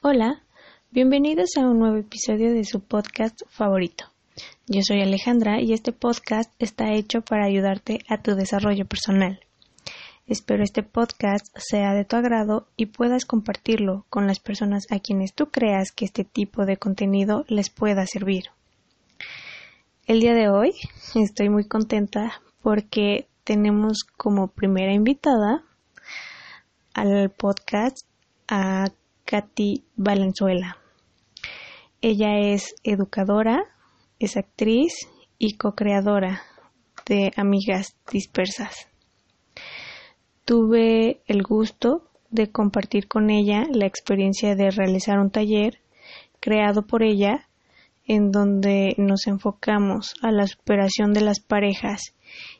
Hola, 0.00 0.44
bienvenidos 0.92 1.56
a 1.56 1.66
un 1.66 1.80
nuevo 1.80 1.96
episodio 1.96 2.52
de 2.52 2.62
su 2.62 2.78
podcast 2.78 3.42
favorito. 3.48 4.04
Yo 4.68 4.80
soy 4.86 5.02
Alejandra 5.02 5.60
y 5.60 5.72
este 5.72 5.92
podcast 5.92 6.52
está 6.60 6.92
hecho 6.92 7.22
para 7.22 7.46
ayudarte 7.46 7.98
a 8.08 8.22
tu 8.22 8.36
desarrollo 8.36 8.86
personal. 8.86 9.40
Espero 10.28 10.62
este 10.62 10.84
podcast 10.84 11.46
sea 11.56 11.94
de 11.94 12.04
tu 12.04 12.14
agrado 12.14 12.68
y 12.76 12.86
puedas 12.86 13.24
compartirlo 13.24 14.06
con 14.08 14.28
las 14.28 14.38
personas 14.38 14.84
a 14.92 15.00
quienes 15.00 15.34
tú 15.34 15.50
creas 15.50 15.90
que 15.90 16.04
este 16.04 16.22
tipo 16.22 16.64
de 16.64 16.76
contenido 16.76 17.44
les 17.48 17.68
pueda 17.68 18.06
servir. 18.06 18.44
El 20.06 20.20
día 20.20 20.34
de 20.34 20.48
hoy 20.48 20.74
estoy 21.16 21.48
muy 21.48 21.66
contenta 21.66 22.40
porque 22.62 23.26
tenemos 23.42 24.04
como 24.16 24.46
primera 24.46 24.92
invitada 24.92 25.64
al 26.94 27.30
podcast 27.30 28.06
a 28.46 28.92
Katy 29.28 29.84
Valenzuela. 29.94 30.78
Ella 32.00 32.38
es 32.38 32.74
educadora, 32.82 33.62
es 34.18 34.38
actriz 34.38 35.06
y 35.36 35.58
co-creadora 35.58 36.40
de 37.04 37.32
Amigas 37.36 37.94
Dispersas. 38.10 38.88
Tuve 40.46 41.20
el 41.26 41.42
gusto 41.42 42.08
de 42.30 42.50
compartir 42.50 43.06
con 43.06 43.28
ella 43.28 43.64
la 43.70 43.84
experiencia 43.84 44.56
de 44.56 44.70
realizar 44.70 45.18
un 45.18 45.30
taller 45.30 45.78
creado 46.40 46.86
por 46.86 47.02
ella 47.02 47.48
en 48.06 48.32
donde 48.32 48.94
nos 48.96 49.26
enfocamos 49.26 50.14
a 50.22 50.32
la 50.32 50.46
superación 50.46 51.12
de 51.12 51.20
las 51.20 51.40
parejas 51.40 52.14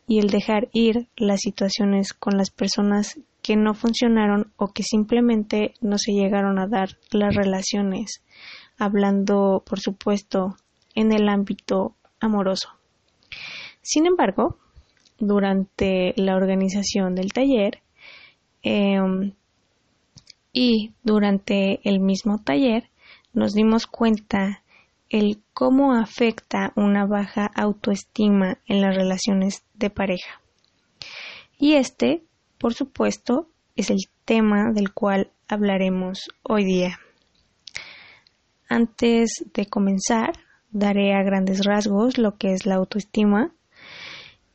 y 0.06 0.18
el 0.18 0.28
dejar 0.28 0.68
ir 0.74 1.08
las 1.16 1.40
situaciones 1.40 2.12
con 2.12 2.36
las 2.36 2.50
personas 2.50 3.18
que 3.48 3.56
no 3.56 3.72
funcionaron 3.72 4.52
o 4.58 4.74
que 4.74 4.82
simplemente 4.82 5.72
no 5.80 5.96
se 5.96 6.12
llegaron 6.12 6.58
a 6.58 6.66
dar 6.66 6.98
las 7.12 7.34
relaciones, 7.34 8.22
hablando, 8.76 9.64
por 9.66 9.80
supuesto, 9.80 10.56
en 10.94 11.12
el 11.12 11.30
ámbito 11.30 11.96
amoroso. 12.20 12.68
Sin 13.80 14.04
embargo, 14.04 14.58
durante 15.18 16.12
la 16.18 16.36
organización 16.36 17.14
del 17.14 17.32
taller 17.32 17.80
em, 18.60 19.32
y 20.52 20.92
durante 21.02 21.80
el 21.88 22.00
mismo 22.00 22.42
taller 22.44 22.90
nos 23.32 23.54
dimos 23.54 23.86
cuenta 23.86 24.62
el 25.08 25.42
cómo 25.54 25.94
afecta 25.94 26.74
una 26.76 27.06
baja 27.06 27.46
autoestima 27.54 28.58
en 28.66 28.82
las 28.82 28.94
relaciones 28.94 29.64
de 29.72 29.88
pareja. 29.88 30.42
Y 31.58 31.76
este 31.76 32.27
por 32.58 32.74
supuesto, 32.74 33.48
es 33.76 33.90
el 33.90 33.98
tema 34.24 34.72
del 34.72 34.92
cual 34.92 35.30
hablaremos 35.48 36.28
hoy 36.42 36.64
día. 36.64 36.98
Antes 38.68 39.30
de 39.54 39.66
comenzar, 39.66 40.32
daré 40.70 41.14
a 41.14 41.22
grandes 41.22 41.64
rasgos 41.64 42.18
lo 42.18 42.36
que 42.36 42.52
es 42.52 42.66
la 42.66 42.74
autoestima. 42.74 43.54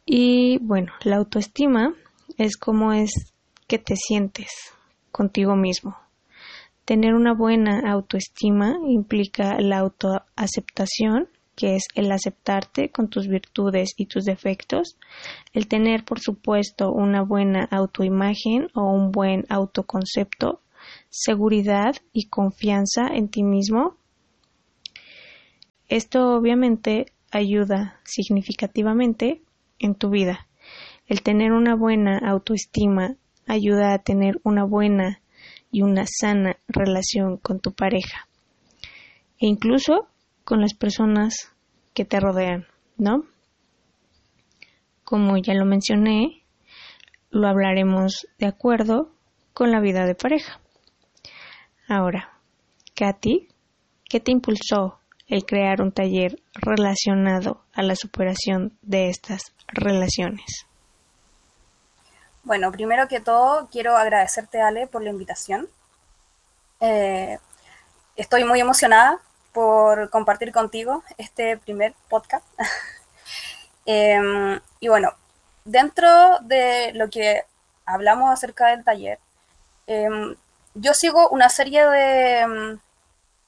Y 0.06 0.60
bueno, 0.60 0.92
la 1.04 1.18
autoestima 1.18 1.96
es 2.38 2.58
cómo 2.58 2.94
es 2.94 3.34
que 3.68 3.80
te 3.80 3.96
sientes 3.96 4.52
contigo 5.12 5.56
mismo. 5.56 5.98
Tener 6.86 7.14
una 7.14 7.34
buena 7.34 7.80
autoestima 7.92 8.76
implica 8.88 9.58
la 9.60 9.80
autoaceptación, 9.80 11.30
que 11.56 11.76
es 11.76 11.84
el 11.96 12.12
aceptarte 12.12 12.90
con 12.90 13.10
tus 13.10 13.28
virtudes 13.28 13.94
y 13.98 14.08
tus 14.08 14.26
defectos, 14.26 14.98
el 15.54 15.68
tener, 15.68 16.04
por 16.04 16.20
supuesto, 16.20 16.92
una 16.92 17.22
buena 17.22 17.68
autoimagen 17.72 18.68
o 18.74 18.92
un 18.92 19.12
buen 19.12 19.46
autoconcepto, 19.50 20.62
seguridad 21.10 21.96
y 22.12 22.28
confianza 22.28 23.08
en 23.08 23.30
ti 23.30 23.44
mismo. 23.44 23.98
Esto 25.88 26.36
obviamente 26.36 27.14
ayuda 27.32 28.00
significativamente 28.04 29.42
en 29.80 29.96
tu 29.96 30.10
vida. 30.10 30.48
El 31.08 31.22
tener 31.22 31.52
una 31.52 31.76
buena 31.76 32.18
autoestima 32.18 33.16
ayuda 33.48 33.94
a 33.94 34.00
tener 34.00 34.40
una 34.44 34.64
buena 34.64 35.22
y 35.72 35.82
una 35.82 36.06
sana 36.08 36.58
relación 36.68 37.38
con 37.38 37.60
tu 37.60 37.74
pareja. 37.74 38.28
E 39.40 39.48
incluso 39.48 40.08
con 40.44 40.62
las 40.62 40.74
personas 40.74 41.54
que 41.94 42.06
te 42.06 42.20
rodean, 42.20 42.68
¿no? 42.98 43.26
Como 45.04 45.38
ya 45.38 45.54
lo 45.54 45.66
mencioné, 45.66 46.44
lo 47.30 47.48
hablaremos 47.48 48.28
de 48.40 48.48
acuerdo 48.48 49.12
con 49.54 49.72
la 49.72 49.80
vida 49.80 50.06
de 50.06 50.16
pareja. 50.16 50.60
Ahora, 51.88 52.40
Katy, 52.96 53.48
¿qué 54.10 54.20
te 54.20 54.32
impulsó 54.32 55.00
el 55.28 55.46
crear 55.46 55.82
un 55.82 55.92
taller 55.92 56.42
relacionado 56.54 57.64
a 57.74 57.82
la 57.82 57.96
superación 57.96 58.78
de 58.82 59.10
estas 59.10 59.54
relaciones? 59.68 60.66
Bueno, 62.44 62.72
primero 62.72 63.08
que 63.08 63.20
todo, 63.20 63.68
quiero 63.72 63.96
agradecerte, 63.96 64.62
Ale, 64.62 64.88
por 64.88 65.02
la 65.02 65.12
invitación. 65.12 65.70
Eh, 66.82 67.38
estoy 68.16 68.44
muy 68.44 68.60
emocionada 68.60 69.22
por 69.54 70.10
compartir 70.10 70.52
contigo 70.52 71.04
este 71.18 71.58
primer 71.58 71.94
podcast. 72.10 72.46
Em, 73.86 74.62
y 74.80 74.88
bueno, 74.88 75.12
dentro 75.66 76.40
de 76.40 76.94
lo 76.94 77.10
que 77.10 77.44
hablamos 77.86 78.32
acerca 78.32 78.68
del 78.68 78.86
taller, 78.86 79.20
em, 79.88 80.38
yo 80.74 80.94
sigo 80.94 81.28
una 81.30 81.50
serie 81.50 81.86
de, 81.88 82.40
em, 82.40 82.80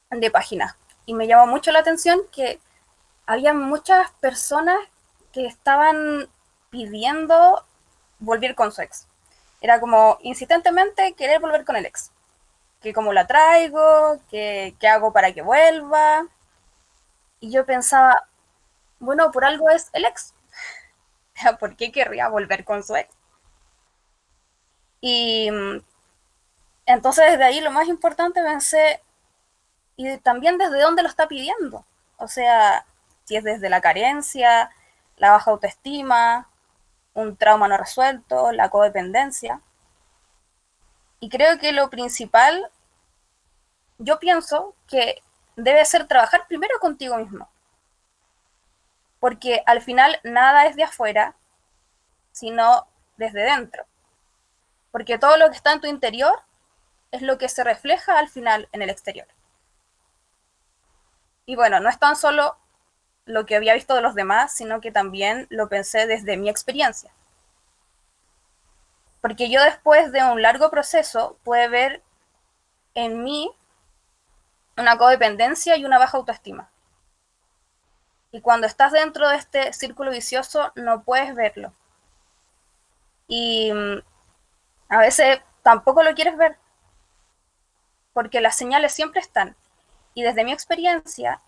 de 0.10 0.32
páginas 0.32 0.76
y 1.06 1.14
me 1.14 1.28
llamó 1.28 1.48
mucho 1.48 1.72
la 1.72 1.80
atención 1.80 2.20
que 2.34 2.60
había 3.26 3.54
muchas 3.54 4.12
personas 4.20 4.78
que 5.32 5.46
estaban 5.46 6.28
pidiendo 6.70 7.64
volver 8.20 8.56
con 8.56 8.74
su 8.74 8.82
ex. 8.82 9.08
Era 9.62 9.80
como 9.80 10.18
insistentemente 10.22 11.14
querer 11.14 11.40
volver 11.40 11.64
con 11.64 11.78
el 11.78 11.86
ex 11.86 12.12
que 12.86 12.94
cómo 12.94 13.12
la 13.14 13.28
traigo, 13.28 14.22
qué 14.30 14.76
hago 14.90 15.12
para 15.12 15.34
que 15.34 15.42
vuelva. 15.42 16.28
Y 17.40 17.52
yo 17.52 17.66
pensaba, 17.66 18.30
bueno, 19.00 19.32
por 19.32 19.46
algo 19.46 19.70
es 19.70 19.90
el 19.94 20.06
ex. 20.06 20.34
¿Por 21.60 21.76
qué 21.76 21.92
querría 21.92 22.30
volver 22.30 22.64
con 22.64 22.84
su 22.84 22.96
ex? 22.96 23.10
Y 25.02 25.52
mm, 25.52 25.84
entonces 26.86 27.32
desde 27.32 27.44
ahí 27.44 27.62
lo 27.62 27.72
más 27.72 27.88
importante 27.88 28.42
pensé, 28.42 29.02
y 29.98 30.18
también 30.18 30.58
desde 30.58 30.82
dónde 30.82 31.04
lo 31.04 31.10
está 31.10 31.28
pidiendo. 31.28 31.86
O 32.18 32.28
sea, 32.28 32.86
si 33.26 33.36
es 33.36 33.44
desde 33.44 33.70
la 33.70 33.82
carencia, 33.82 34.70
la 35.18 35.32
baja 35.32 35.52
autoestima, 35.52 36.50
un 37.14 37.38
trauma 37.38 37.68
no 37.68 37.78
resuelto, 37.78 38.52
la 38.52 38.70
codependencia. 38.70 39.62
Y 41.20 41.30
creo 41.30 41.58
que 41.60 41.72
lo 41.72 41.90
principal 41.90 42.70
yo 43.98 44.20
pienso 44.20 44.76
que 44.88 45.22
debe 45.56 45.86
ser 45.86 46.08
trabajar 46.08 46.48
primero 46.48 46.78
contigo 46.80 47.18
mismo. 47.18 47.50
Porque 49.20 49.64
al 49.66 49.82
final 49.82 50.20
nada 50.24 50.66
es 50.66 50.76
de 50.76 50.84
afuera, 50.84 51.36
sino 52.32 52.88
desde 53.18 53.44
dentro. 53.44 53.86
Porque 54.92 55.18
todo 55.18 55.38
lo 55.38 55.50
que 55.50 55.56
está 55.56 55.74
en 55.74 55.82
tu 55.82 55.88
interior 55.88 56.42
es 57.12 57.22
lo 57.22 57.38
que 57.38 57.50
se 57.50 57.64
refleja 57.64 58.20
al 58.20 58.30
final 58.30 58.68
en 58.72 58.82
el 58.82 58.90
exterior. 58.90 59.28
Y 61.46 61.56
bueno, 61.56 61.80
no 61.80 61.90
es 61.90 62.00
tan 62.00 62.16
solo 62.16 62.58
lo 63.26 63.46
que 63.46 63.56
había 63.56 63.74
visto 63.74 63.96
de 63.96 64.02
los 64.02 64.16
demás, 64.16 64.54
sino 64.54 64.82
que 64.82 64.92
también 64.92 65.48
lo 65.50 65.70
pensé 65.70 66.08
desde 66.08 66.38
mi 66.38 66.50
experiencia. 66.50 67.12
Porque 69.22 69.50
yo 69.50 69.64
después 69.64 70.12
de 70.12 70.24
un 70.24 70.42
largo 70.42 70.70
proceso 70.70 71.38
pude 71.44 71.68
ver 71.68 72.04
en 72.94 73.24
mí 73.24 73.52
una 74.78 74.98
codependencia 74.98 75.78
y 75.78 75.86
una 75.86 76.00
baja 76.00 76.18
autoestima. 76.18 76.70
Y 78.32 78.42
cuando 78.42 78.68
estás 78.68 78.92
dentro 78.92 79.30
de 79.30 79.38
este 79.38 79.72
círculo 79.72 80.12
vicioso 80.12 80.72
no 80.76 81.04
puedes 81.04 81.34
verlo. 81.36 81.72
Y 83.28 83.72
mm, 83.72 84.02
a 84.90 84.98
veces 85.00 85.40
tampoco 85.64 86.04
lo 86.04 86.14
quieres 86.14 86.36
ver, 86.38 86.58
porque 88.14 88.42
las 88.42 88.56
señales 88.58 88.94
siempre 88.94 89.22
están. 89.22 89.56
Y 90.14 90.24
desde 90.24 90.44
mi 90.44 90.52
experiencia, 90.52 91.42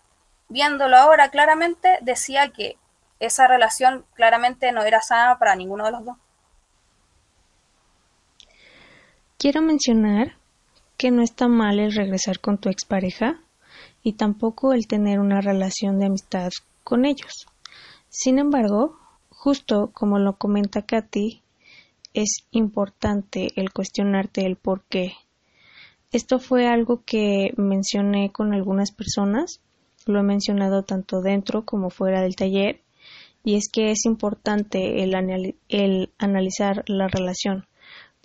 viéndolo 0.48 0.96
ahora 0.96 1.30
claramente, 1.30 1.98
decía 2.00 2.50
que 2.52 2.78
esa 3.20 3.46
relación 3.46 4.06
claramente 4.14 4.72
no 4.72 4.82
era 4.82 5.02
sana 5.02 5.38
para 5.38 5.56
ninguno 5.56 5.84
de 5.84 5.90
los 5.92 6.04
dos. 6.04 6.16
Quiero 9.36 9.60
mencionar 9.60 10.37
que 10.98 11.10
no 11.10 11.22
está 11.22 11.48
mal 11.48 11.78
el 11.78 11.94
regresar 11.94 12.40
con 12.40 12.58
tu 12.58 12.68
expareja 12.68 13.40
y 14.02 14.14
tampoco 14.14 14.74
el 14.74 14.86
tener 14.86 15.20
una 15.20 15.40
relación 15.40 15.98
de 15.98 16.06
amistad 16.06 16.50
con 16.84 17.06
ellos. 17.06 17.46
Sin 18.08 18.38
embargo, 18.38 18.98
justo 19.30 19.90
como 19.94 20.18
lo 20.18 20.36
comenta 20.36 20.82
Katy, 20.82 21.40
es 22.14 22.38
importante 22.50 23.52
el 23.54 23.72
cuestionarte 23.72 24.44
el 24.44 24.56
por 24.56 24.82
qué. 24.88 25.12
Esto 26.10 26.40
fue 26.40 26.66
algo 26.66 27.04
que 27.04 27.52
mencioné 27.56 28.32
con 28.32 28.52
algunas 28.52 28.90
personas, 28.90 29.60
lo 30.06 30.18
he 30.18 30.22
mencionado 30.24 30.82
tanto 30.82 31.20
dentro 31.20 31.64
como 31.64 31.90
fuera 31.90 32.22
del 32.22 32.34
taller, 32.34 32.80
y 33.44 33.54
es 33.54 33.68
que 33.70 33.92
es 33.92 34.04
importante 34.04 35.04
el, 35.04 35.54
el 35.68 36.10
analizar 36.18 36.82
la 36.88 37.06
relación, 37.06 37.66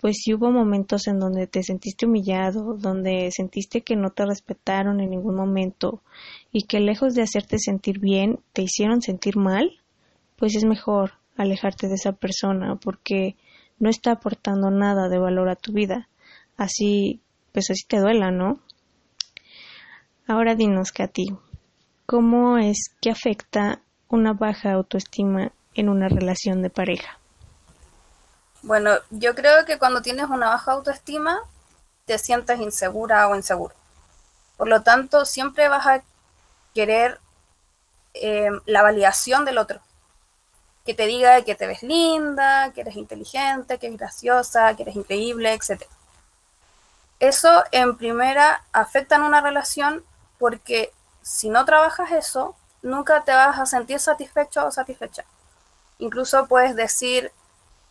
pues 0.00 0.16
si 0.22 0.34
hubo 0.34 0.50
momentos 0.50 1.06
en 1.06 1.18
donde 1.18 1.46
te 1.46 1.62
sentiste 1.62 2.06
humillado, 2.06 2.76
donde 2.76 3.30
sentiste 3.30 3.82
que 3.82 3.96
no 3.96 4.10
te 4.10 4.26
respetaron 4.26 5.00
en 5.00 5.10
ningún 5.10 5.34
momento 5.34 6.02
y 6.52 6.64
que 6.64 6.80
lejos 6.80 7.14
de 7.14 7.22
hacerte 7.22 7.58
sentir 7.58 8.00
bien 8.00 8.40
te 8.52 8.62
hicieron 8.62 9.00
sentir 9.00 9.36
mal, 9.36 9.80
pues 10.36 10.56
es 10.56 10.64
mejor 10.64 11.12
alejarte 11.36 11.88
de 11.88 11.94
esa 11.94 12.12
persona 12.12 12.76
porque 12.76 13.36
no 13.78 13.88
está 13.88 14.12
aportando 14.12 14.70
nada 14.70 15.08
de 15.08 15.18
valor 15.18 15.48
a 15.48 15.56
tu 15.56 15.72
vida. 15.72 16.08
Así, 16.56 17.20
pues 17.52 17.70
así 17.70 17.86
te 17.86 17.98
duela, 17.98 18.30
¿no? 18.30 18.60
Ahora 20.26 20.54
dinos, 20.54 20.92
Katy, 20.92 21.26
¿cómo 22.06 22.58
es 22.58 22.94
que 23.00 23.10
afecta 23.10 23.82
una 24.08 24.32
baja 24.32 24.72
autoestima 24.72 25.52
en 25.74 25.88
una 25.88 26.08
relación 26.08 26.62
de 26.62 26.70
pareja? 26.70 27.18
Bueno, 28.64 28.92
yo 29.10 29.34
creo 29.34 29.66
que 29.66 29.78
cuando 29.78 30.00
tienes 30.00 30.30
una 30.30 30.48
baja 30.48 30.72
autoestima, 30.72 31.42
te 32.06 32.18
sientes 32.18 32.58
insegura 32.60 33.28
o 33.28 33.36
inseguro. 33.36 33.74
Por 34.56 34.68
lo 34.68 34.82
tanto, 34.82 35.26
siempre 35.26 35.68
vas 35.68 35.86
a 35.86 36.02
querer 36.74 37.20
eh, 38.14 38.48
la 38.64 38.82
validación 38.82 39.44
del 39.44 39.58
otro. 39.58 39.80
Que 40.86 40.94
te 40.94 41.04
diga 41.06 41.42
que 41.42 41.54
te 41.54 41.66
ves 41.66 41.82
linda, 41.82 42.72
que 42.72 42.80
eres 42.80 42.96
inteligente, 42.96 43.78
que 43.78 43.88
eres 43.88 43.98
graciosa, 43.98 44.74
que 44.74 44.84
eres 44.84 44.96
increíble, 44.96 45.52
etc. 45.52 45.82
Eso 47.20 47.64
en 47.70 47.98
primera 47.98 48.64
afecta 48.72 49.16
en 49.16 49.24
una 49.24 49.42
relación 49.42 50.04
porque 50.38 50.90
si 51.20 51.50
no 51.50 51.66
trabajas 51.66 52.12
eso, 52.12 52.56
nunca 52.80 53.24
te 53.24 53.32
vas 53.32 53.58
a 53.58 53.66
sentir 53.66 54.00
satisfecho 54.00 54.64
o 54.64 54.70
satisfecha. 54.70 55.26
Incluso 55.98 56.46
puedes 56.46 56.74
decir, 56.76 57.30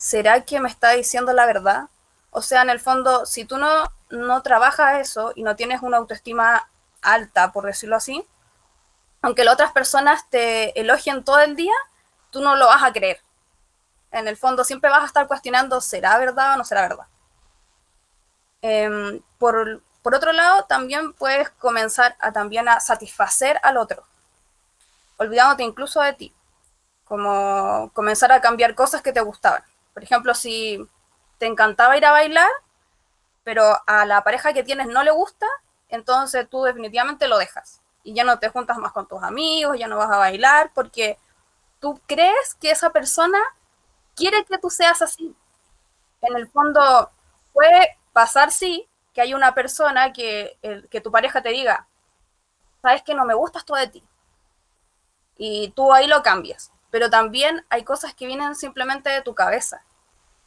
¿será 0.03 0.41
que 0.41 0.59
me 0.59 0.67
está 0.67 0.91
diciendo 0.91 1.31
la 1.31 1.45
verdad? 1.45 1.87
O 2.29 2.41
sea, 2.41 2.61
en 2.61 2.69
el 2.69 2.81
fondo, 2.81 3.25
si 3.25 3.45
tú 3.45 3.57
no, 3.57 3.89
no 4.09 4.41
trabajas 4.43 4.99
eso 4.99 5.31
y 5.33 5.43
no 5.43 5.55
tienes 5.55 5.81
una 5.81 5.95
autoestima 5.95 6.69
alta, 7.01 7.53
por 7.53 7.65
decirlo 7.65 7.95
así, 7.95 8.27
aunque 9.21 9.45
las 9.45 9.53
otras 9.53 9.71
personas 9.71 10.29
te 10.29 10.77
elogien 10.77 11.23
todo 11.23 11.39
el 11.39 11.55
día, 11.55 11.71
tú 12.31 12.41
no 12.41 12.57
lo 12.57 12.67
vas 12.67 12.83
a 12.83 12.91
creer. 12.91 13.21
En 14.11 14.27
el 14.27 14.35
fondo 14.35 14.65
siempre 14.65 14.89
vas 14.89 15.03
a 15.03 15.05
estar 15.05 15.25
cuestionando, 15.25 15.79
¿será 15.79 16.17
verdad 16.17 16.55
o 16.55 16.57
no 16.57 16.65
será 16.65 16.81
verdad? 16.81 17.07
Em, 18.61 19.21
por, 19.37 19.81
por, 20.01 20.15
otro 20.15 20.33
lado, 20.33 20.65
también 20.65 21.13
puedes 21.13 21.49
comenzar 21.51 22.17
a 22.19 22.33
también 22.33 22.67
a 22.67 22.81
satisfacer 22.81 23.57
al 23.63 23.77
otro 23.77 24.03
olvidándote 25.15 25.63
incluso 25.63 26.01
de 26.01 26.13
ti, 26.13 26.33
como 27.05 27.89
comenzar 27.93 28.33
a 28.33 28.41
cambiar 28.41 28.75
cosas 28.75 29.01
que 29.01 29.13
te 29.13 29.21
gustaban. 29.21 29.63
Por 29.93 30.03
ejemplo, 30.03 30.33
si 30.33 30.85
te 31.37 31.45
encantaba 31.45 31.97
ir 31.97 32.05
a 32.05 32.11
bailar, 32.11 32.49
pero 33.43 33.77
a 33.87 34.05
la 34.05 34.23
pareja 34.23 34.53
que 34.53 34.63
tienes 34.63 34.87
no 34.87 35.03
le 35.03 35.11
gusta, 35.11 35.45
entonces 35.89 36.49
tú 36.49 36.63
definitivamente 36.63 37.27
lo 37.27 37.37
dejas 37.37 37.81
y 38.03 38.13
ya 38.13 38.23
no 38.23 38.39
te 38.39 38.49
juntas 38.49 38.77
más 38.77 38.91
con 38.91 39.07
tus 39.07 39.23
amigos, 39.23 39.79
ya 39.79 39.87
no 39.87 39.97
vas 39.97 40.11
a 40.11 40.17
bailar 40.17 40.71
porque 40.73 41.17
tú 41.79 41.99
crees 42.05 42.55
que 42.59 42.71
esa 42.71 42.91
persona 42.91 43.39
quiere 44.15 44.43
que 44.45 44.57
tú 44.57 44.69
seas 44.69 45.01
así. 45.01 45.35
En 46.21 46.35
el 46.35 46.49
fondo 46.49 47.09
puede 47.53 47.97
pasar, 48.13 48.51
sí, 48.51 48.87
que 49.13 49.21
hay 49.21 49.33
una 49.33 49.53
persona 49.53 50.11
que, 50.11 50.57
tu 51.03 51.11
pareja 51.11 51.41
te 51.41 51.49
diga, 51.49 51.87
sabes 52.81 53.03
que 53.03 53.15
no 53.15 53.25
me 53.25 53.33
gustas 53.33 53.65
tú 53.65 53.73
de 53.73 53.87
ti, 53.87 54.03
y 55.37 55.69
tú 55.69 55.93
ahí 55.93 56.07
lo 56.07 56.23
cambias. 56.23 56.72
Pero 56.93 57.09
también 57.09 57.65
hay 57.71 57.83
cosas 57.83 58.13
que 58.13 58.27
vienen 58.27 58.53
simplemente 58.53 59.09
de 59.09 59.23
tu 59.23 59.33
cabeza, 59.33 59.81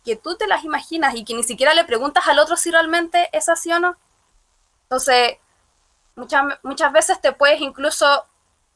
que 0.05 0.15
tú 0.15 0.37
te 0.37 0.47
las 0.47 0.63
imaginas 0.63 1.17
y 1.17 1.25
que 1.25 1.35
ni 1.35 1.43
siquiera 1.43 1.75
le 1.75 1.83
preguntas 1.83 2.29
al 2.29 2.39
otro 2.39 2.57
si 2.57 2.71
realmente 2.71 3.29
es 3.33 3.49
así 3.49 3.73
o 3.73 3.81
no. 3.81 3.97
Entonces, 4.85 5.39
muchas, 6.15 6.45
muchas 6.63 6.93
veces 6.93 7.21
te 7.21 7.33
puedes 7.33 7.61
incluso 7.61 8.25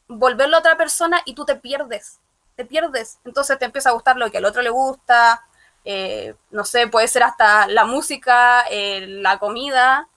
volverlo 0.09 0.57
a 0.57 0.59
otra 0.59 0.75
persona 0.75 1.21
y 1.23 1.33
tú 1.33 1.45
te 1.45 1.55
pierdes, 1.55 2.19
te 2.57 2.65
pierdes. 2.65 3.19
Entonces 3.23 3.57
te 3.57 3.63
empieza 3.63 3.91
a 3.91 3.93
gustar 3.93 4.17
lo 4.17 4.29
que 4.29 4.39
al 4.39 4.45
otro 4.45 4.61
le 4.61 4.69
gusta, 4.69 5.41
eh, 5.85 6.35
no 6.49 6.65
sé, 6.65 6.87
puede 6.87 7.07
ser 7.07 7.23
hasta 7.23 7.67
la 7.67 7.85
música, 7.85 8.65
eh, 8.69 9.05
la 9.07 9.39
comida, 9.39 10.09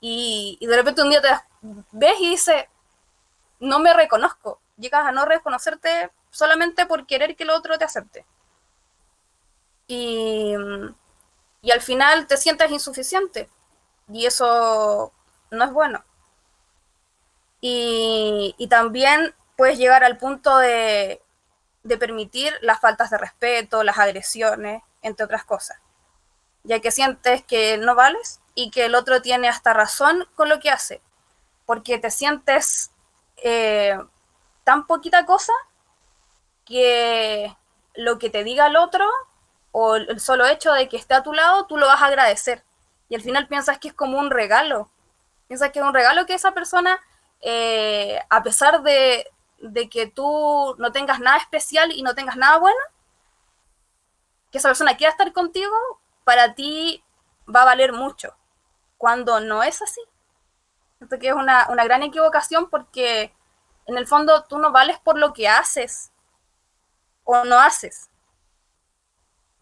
y, 0.00 0.56
y 0.58 0.66
de 0.66 0.74
repente 0.74 1.02
un 1.02 1.10
día 1.10 1.20
te 1.20 1.28
ves 1.92 2.18
y 2.18 2.30
dices, 2.30 2.64
no 3.60 3.78
me 3.78 3.92
reconozco, 3.92 4.58
llegas 4.78 5.04
a 5.04 5.12
no 5.12 5.26
reconocerte 5.26 6.10
solamente 6.30 6.86
por 6.86 7.06
querer 7.06 7.36
que 7.36 7.44
el 7.44 7.50
otro 7.50 7.78
te 7.78 7.84
acepte. 7.84 8.24
Y, 9.86 10.54
y 11.62 11.70
al 11.70 11.80
final 11.80 12.26
te 12.26 12.36
sientes 12.36 12.70
insuficiente. 12.70 13.48
Y 14.12 14.26
eso 14.26 15.12
no 15.50 15.64
es 15.64 15.72
bueno. 15.72 16.04
Y, 17.60 18.54
y 18.58 18.68
también 18.68 19.34
puedes 19.56 19.78
llegar 19.78 20.04
al 20.04 20.18
punto 20.18 20.56
de, 20.58 21.20
de 21.82 21.96
permitir 21.96 22.54
las 22.60 22.80
faltas 22.80 23.10
de 23.10 23.18
respeto, 23.18 23.82
las 23.82 23.98
agresiones, 23.98 24.82
entre 25.02 25.24
otras 25.24 25.44
cosas. 25.44 25.78
Ya 26.64 26.80
que 26.80 26.90
sientes 26.90 27.42
que 27.44 27.78
no 27.78 27.94
vales 27.94 28.40
y 28.54 28.70
que 28.70 28.86
el 28.86 28.94
otro 28.94 29.22
tiene 29.22 29.48
hasta 29.48 29.72
razón 29.72 30.26
con 30.34 30.48
lo 30.48 30.60
que 30.60 30.70
hace. 30.70 31.00
Porque 31.66 31.98
te 31.98 32.10
sientes 32.10 32.90
eh, 33.38 33.98
tan 34.64 34.86
poquita 34.86 35.26
cosa 35.26 35.52
que 36.68 37.56
lo 37.94 38.18
que 38.18 38.30
te 38.30 38.44
diga 38.44 38.66
el 38.66 38.76
otro 38.76 39.08
o 39.72 39.96
el 39.96 40.20
solo 40.20 40.46
hecho 40.46 40.72
de 40.72 40.88
que 40.88 40.96
esté 40.96 41.14
a 41.14 41.22
tu 41.22 41.32
lado, 41.32 41.66
tú 41.66 41.78
lo 41.78 41.86
vas 41.86 42.02
a 42.02 42.06
agradecer. 42.06 42.62
Y 43.08 43.14
al 43.14 43.22
final 43.22 43.48
piensas 43.48 43.78
que 43.78 43.88
es 43.88 43.94
como 43.94 44.18
un 44.18 44.30
regalo. 44.30 44.90
Piensas 45.48 45.72
que 45.72 45.78
es 45.78 45.84
un 45.84 45.94
regalo 45.94 46.26
que 46.26 46.34
esa 46.34 46.52
persona, 46.52 47.00
eh, 47.40 48.20
a 48.28 48.42
pesar 48.42 48.82
de, 48.82 49.26
de 49.60 49.88
que 49.88 50.06
tú 50.06 50.74
no 50.78 50.92
tengas 50.92 51.20
nada 51.20 51.38
especial 51.38 51.90
y 51.92 52.02
no 52.02 52.14
tengas 52.14 52.36
nada 52.36 52.58
bueno, 52.58 52.78
que 54.52 54.58
esa 54.58 54.68
persona 54.68 54.96
quiera 54.96 55.12
estar 55.12 55.32
contigo, 55.32 55.74
para 56.24 56.54
ti 56.54 57.02
va 57.54 57.62
a 57.62 57.66
valer 57.66 57.92
mucho. 57.92 58.34
Cuando 58.98 59.40
no 59.40 59.62
es 59.62 59.80
así. 59.80 60.02
Esto 61.00 61.18
que 61.18 61.28
es 61.28 61.34
una, 61.34 61.68
una 61.70 61.84
gran 61.84 62.02
equivocación 62.02 62.68
porque 62.68 63.32
en 63.86 63.96
el 63.96 64.06
fondo 64.06 64.44
tú 64.44 64.58
no 64.58 64.70
vales 64.72 64.98
por 64.98 65.18
lo 65.18 65.32
que 65.32 65.48
haces 65.48 66.10
o 67.30 67.44
no 67.44 67.60
haces. 67.60 68.08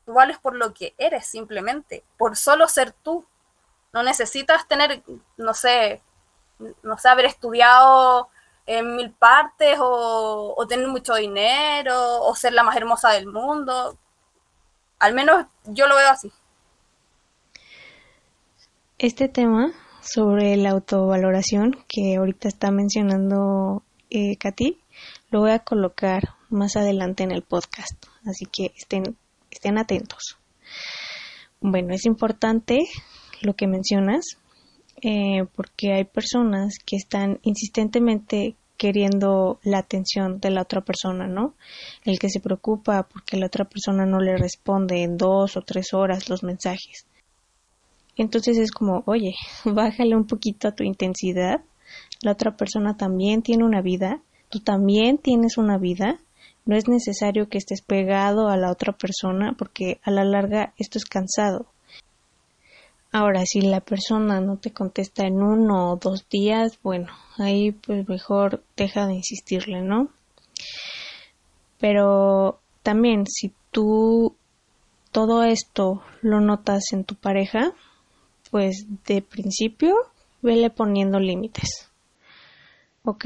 Tú 0.05 0.13
vales 0.13 0.39
por 0.39 0.55
lo 0.55 0.73
que 0.73 0.95
eres 0.99 1.27
simplemente, 1.27 2.05
por 2.17 2.37
solo 2.37 2.69
ser 2.69 2.93
tú. 2.93 3.27
No 3.93 4.05
necesitas 4.05 4.69
tener, 4.69 5.03
no 5.37 5.53
sé, 5.53 6.01
no 6.85 6.97
sé, 6.97 7.09
haber 7.09 7.25
estudiado 7.25 8.29
en 8.67 8.95
mil 8.95 9.11
partes 9.11 9.79
o, 9.81 10.55
o 10.57 10.67
tener 10.69 10.87
mucho 10.87 11.15
dinero 11.15 12.23
o 12.23 12.35
ser 12.37 12.53
la 12.53 12.63
más 12.63 12.77
hermosa 12.77 13.11
del 13.11 13.27
mundo. 13.27 13.99
Al 15.01 15.13
menos 15.13 15.47
yo 15.65 15.89
lo 15.89 15.97
veo 15.97 16.09
así. 16.09 16.33
Este 18.99 19.29
tema 19.29 19.73
sobre 20.03 20.57
la 20.57 20.71
autovaloración 20.71 21.85
que 21.89 22.15
ahorita 22.17 22.47
está 22.47 22.71
mencionando 22.71 23.83
eh, 24.09 24.37
Katy, 24.37 24.81
lo 25.31 25.41
voy 25.41 25.51
a 25.51 25.59
colocar 25.59 26.36
más 26.51 26.77
adelante 26.77 27.23
en 27.23 27.31
el 27.31 27.43
podcast, 27.43 28.07
así 28.25 28.47
que 28.47 28.73
estén, 28.77 29.17
estén 29.51 29.79
atentos. 29.79 30.37
Bueno, 31.61 31.95
es 31.95 32.07
importante 32.07 32.79
lo 33.43 33.55
que 33.55 33.67
mencionas, 33.67 34.25
eh, 35.03 35.45
porque 35.55 35.93
hay 35.93 36.05
personas 36.05 36.79
que 36.85 36.97
están 36.97 37.39
insistentemente 37.43 38.57
queriendo 38.77 39.59
la 39.63 39.79
atención 39.79 40.39
de 40.39 40.51
la 40.51 40.63
otra 40.63 40.83
persona, 40.83 41.27
¿no? 41.27 41.55
El 42.05 42.19
que 42.19 42.29
se 42.29 42.41
preocupa 42.41 43.05
porque 43.05 43.39
la 43.39 43.47
otra 43.47 43.65
persona 43.65 44.05
no 44.05 44.21
le 44.21 44.37
responde 44.37 45.03
en 45.03 45.17
dos 45.17 45.57
o 45.57 45.63
tres 45.63 45.95
horas 45.95 46.29
los 46.29 46.43
mensajes. 46.43 47.07
Entonces 48.17 48.59
es 48.59 48.71
como, 48.71 49.03
oye, 49.07 49.35
bájale 49.65 50.15
un 50.15 50.27
poquito 50.27 50.69
a 50.69 50.73
tu 50.73 50.85
intensidad 50.85 51.63
la 52.23 52.33
otra 52.33 52.57
persona 52.57 52.97
también 52.97 53.43
tiene 53.43 53.65
una 53.65 53.83
vida, 53.83 54.21
tú 54.49 54.61
también 54.61 55.19
tienes 55.19 55.59
una 55.59 55.79
vida, 55.79 56.19
no 56.67 56.77
es 56.77 56.89
necesario 56.89 57.49
que 57.49 57.59
estés 57.59 57.81
pegado 57.81 58.49
a 58.49 58.57
la 58.57 58.71
otra 58.71 58.93
persona 58.93 59.55
porque 59.57 60.01
a 60.03 60.11
la 60.11 60.25
larga 60.25 60.75
esto 60.77 60.99
es 60.99 61.05
cansado. 61.05 61.67
Ahora, 63.13 63.47
si 63.47 63.63
la 63.63 63.81
persona 63.81 64.41
no 64.41 64.59
te 64.59 64.73
contesta 64.73 65.27
en 65.27 65.41
uno 65.43 65.93
o 65.93 65.97
dos 65.97 66.29
días, 66.29 66.79
bueno, 66.83 67.07
ahí 67.39 67.73
pues 67.73 68.07
mejor 68.09 68.63
deja 68.77 69.07
de 69.07 69.15
insistirle, 69.15 69.81
¿no? 69.81 70.11
Pero 71.79 72.59
también 72.83 73.27
si 73.27 73.55
tú 73.71 74.35
todo 75.13 75.45
esto 75.45 76.03
lo 76.21 76.41
notas 76.41 76.93
en 76.93 77.05
tu 77.05 77.15
pareja, 77.15 77.73
pues 78.51 78.87
de 79.07 79.23
principio 79.23 79.95
vele 80.43 80.69
poniendo 80.69 81.19
límites. 81.19 81.91
¿Ok? 83.05 83.25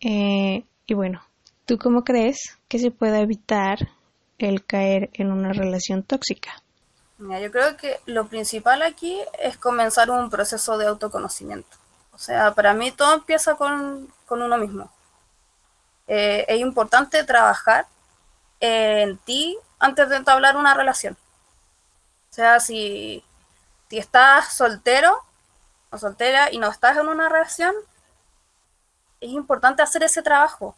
Eh, 0.00 0.64
y 0.86 0.94
bueno, 0.94 1.22
¿tú 1.68 1.76
cómo 1.76 2.02
crees 2.02 2.58
que 2.66 2.78
se 2.78 2.90
pueda 2.90 3.20
evitar 3.20 3.90
el 4.38 4.64
caer 4.64 5.10
en 5.12 5.30
una 5.30 5.52
relación 5.52 6.02
tóxica? 6.02 6.62
yo 7.18 7.50
creo 7.50 7.76
que 7.76 8.00
lo 8.06 8.28
principal 8.28 8.80
aquí 8.80 9.20
es 9.38 9.58
comenzar 9.58 10.08
un 10.08 10.30
proceso 10.30 10.78
de 10.78 10.86
autoconocimiento. 10.86 11.76
O 12.12 12.18
sea, 12.18 12.54
para 12.54 12.72
mí 12.72 12.90
todo 12.92 13.12
empieza 13.12 13.56
con, 13.56 14.10
uno 14.30 14.56
mismo. 14.56 14.90
Eh, 16.06 16.46
es 16.48 16.60
importante 16.60 17.22
trabajar 17.24 17.86
en 18.60 19.18
ti 19.18 19.58
antes 19.78 20.08
de 20.08 20.16
entablar 20.16 20.56
una 20.56 20.72
relación. 20.74 21.18
O 22.30 22.32
sea, 22.32 22.60
si, 22.60 23.22
si 23.90 23.98
estás 23.98 24.54
soltero 24.54 25.12
o 25.90 25.98
soltera 25.98 26.50
y 26.50 26.58
no 26.58 26.70
estás 26.70 26.96
en 26.96 27.08
una 27.08 27.28
relación, 27.28 27.74
es 29.20 29.30
importante 29.30 29.82
hacer 29.82 30.02
ese 30.04 30.22
trabajo 30.22 30.74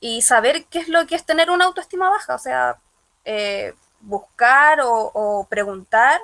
y 0.00 0.22
saber 0.22 0.66
qué 0.66 0.78
es 0.80 0.88
lo 0.88 1.06
que 1.06 1.14
es 1.14 1.24
tener 1.24 1.50
una 1.50 1.64
autoestima 1.64 2.08
baja. 2.08 2.34
O 2.34 2.38
sea, 2.38 2.78
eh, 3.24 3.74
buscar 4.00 4.80
o, 4.82 5.46
preguntar, 5.50 6.20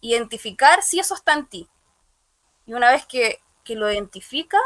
identificar 0.00 0.82
si 0.82 0.98
eso 0.98 1.14
está 1.14 1.32
en 1.32 1.46
ti. 1.46 1.68
Y 2.66 2.74
una 2.74 2.90
vez 2.90 3.06
que, 3.06 3.40
lo 3.68 3.90
identifica 3.90 4.58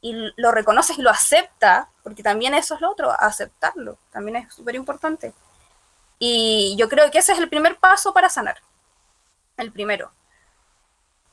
y 0.00 0.14
lo 0.36 0.52
reconoces 0.52 0.98
y 0.98 1.02
lo 1.02 1.10
acepta, 1.10 1.90
porque 2.02 2.22
también 2.22 2.54
eso 2.54 2.74
es 2.74 2.80
lo 2.80 2.90
otro, 2.90 3.12
aceptarlo, 3.12 3.98
también 4.10 4.36
es 4.36 4.54
súper 4.54 4.74
importante. 4.74 5.34
Y 6.18 6.74
yo 6.78 6.88
creo 6.88 7.10
que 7.10 7.18
ese 7.18 7.32
es 7.32 7.38
el 7.38 7.50
primer 7.50 7.78
paso 7.78 8.14
para 8.14 8.30
sanar, 8.30 8.56
el 9.58 9.70
primero. 9.70 10.10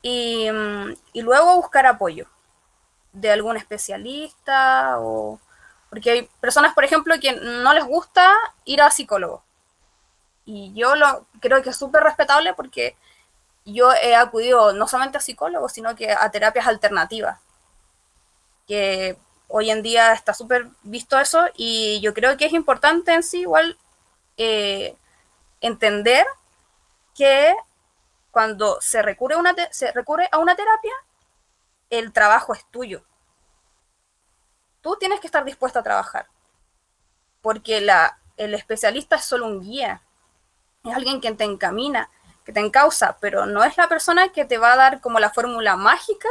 Y, 0.02 0.50
mm, 0.50 0.94
y 1.14 1.22
luego 1.22 1.56
buscar 1.56 1.86
apoyo 1.86 2.26
de 3.12 3.30
algún 3.30 3.56
especialista 3.56 5.00
o... 5.00 5.40
Porque 5.90 6.10
hay 6.10 6.28
personas, 6.40 6.74
por 6.74 6.84
ejemplo, 6.84 7.14
que 7.20 7.32
no 7.32 7.72
les 7.72 7.84
gusta 7.84 8.34
ir 8.64 8.82
a 8.82 8.90
psicólogo 8.90 9.42
y 10.48 10.72
yo 10.72 10.96
lo 10.96 11.26
creo 11.40 11.62
que 11.62 11.68
es 11.70 11.76
súper 11.76 12.02
respetable 12.02 12.54
porque 12.54 12.96
yo 13.66 13.92
he 13.92 14.14
acudido 14.16 14.72
no 14.72 14.88
solamente 14.88 15.18
a 15.18 15.20
psicólogos, 15.20 15.72
sino 15.72 15.94
que 15.94 16.10
a 16.10 16.30
terapias 16.30 16.66
alternativas, 16.66 17.38
que 18.66 19.18
hoy 19.48 19.70
en 19.70 19.82
día 19.82 20.14
está 20.14 20.32
súper 20.32 20.68
visto 20.82 21.18
eso 21.18 21.48
y 21.54 22.00
yo 22.00 22.14
creo 22.14 22.38
que 22.38 22.46
es 22.46 22.54
importante 22.54 23.12
en 23.12 23.22
sí 23.22 23.40
igual 23.40 23.76
eh, 24.38 24.96
entender 25.60 26.26
que 27.14 27.54
cuando 28.30 28.80
se 28.80 29.02
recurre, 29.02 29.36
una 29.36 29.54
se 29.70 29.92
recurre 29.92 30.30
a 30.32 30.38
una 30.38 30.56
terapia, 30.56 30.94
el 31.90 32.10
trabajo 32.14 32.54
es 32.54 32.64
tuyo. 32.70 33.02
Tú 34.80 34.96
tienes 34.98 35.20
que 35.20 35.26
estar 35.26 35.44
dispuesto 35.44 35.78
a 35.78 35.82
trabajar, 35.82 36.26
porque 37.42 37.80
la, 37.80 38.18
el 38.36 38.54
especialista 38.54 39.16
es 39.16 39.24
solo 39.24 39.46
un 39.46 39.60
guía 39.60 40.02
es 40.84 40.94
alguien 40.94 41.20
que 41.20 41.32
te 41.32 41.44
encamina, 41.44 42.10
que 42.44 42.52
te 42.52 42.60
encausa, 42.60 43.18
pero 43.20 43.46
no 43.46 43.64
es 43.64 43.76
la 43.76 43.88
persona 43.88 44.30
que 44.30 44.44
te 44.44 44.58
va 44.58 44.72
a 44.72 44.76
dar 44.76 45.00
como 45.00 45.18
la 45.18 45.30
fórmula 45.30 45.76
mágica 45.76 46.28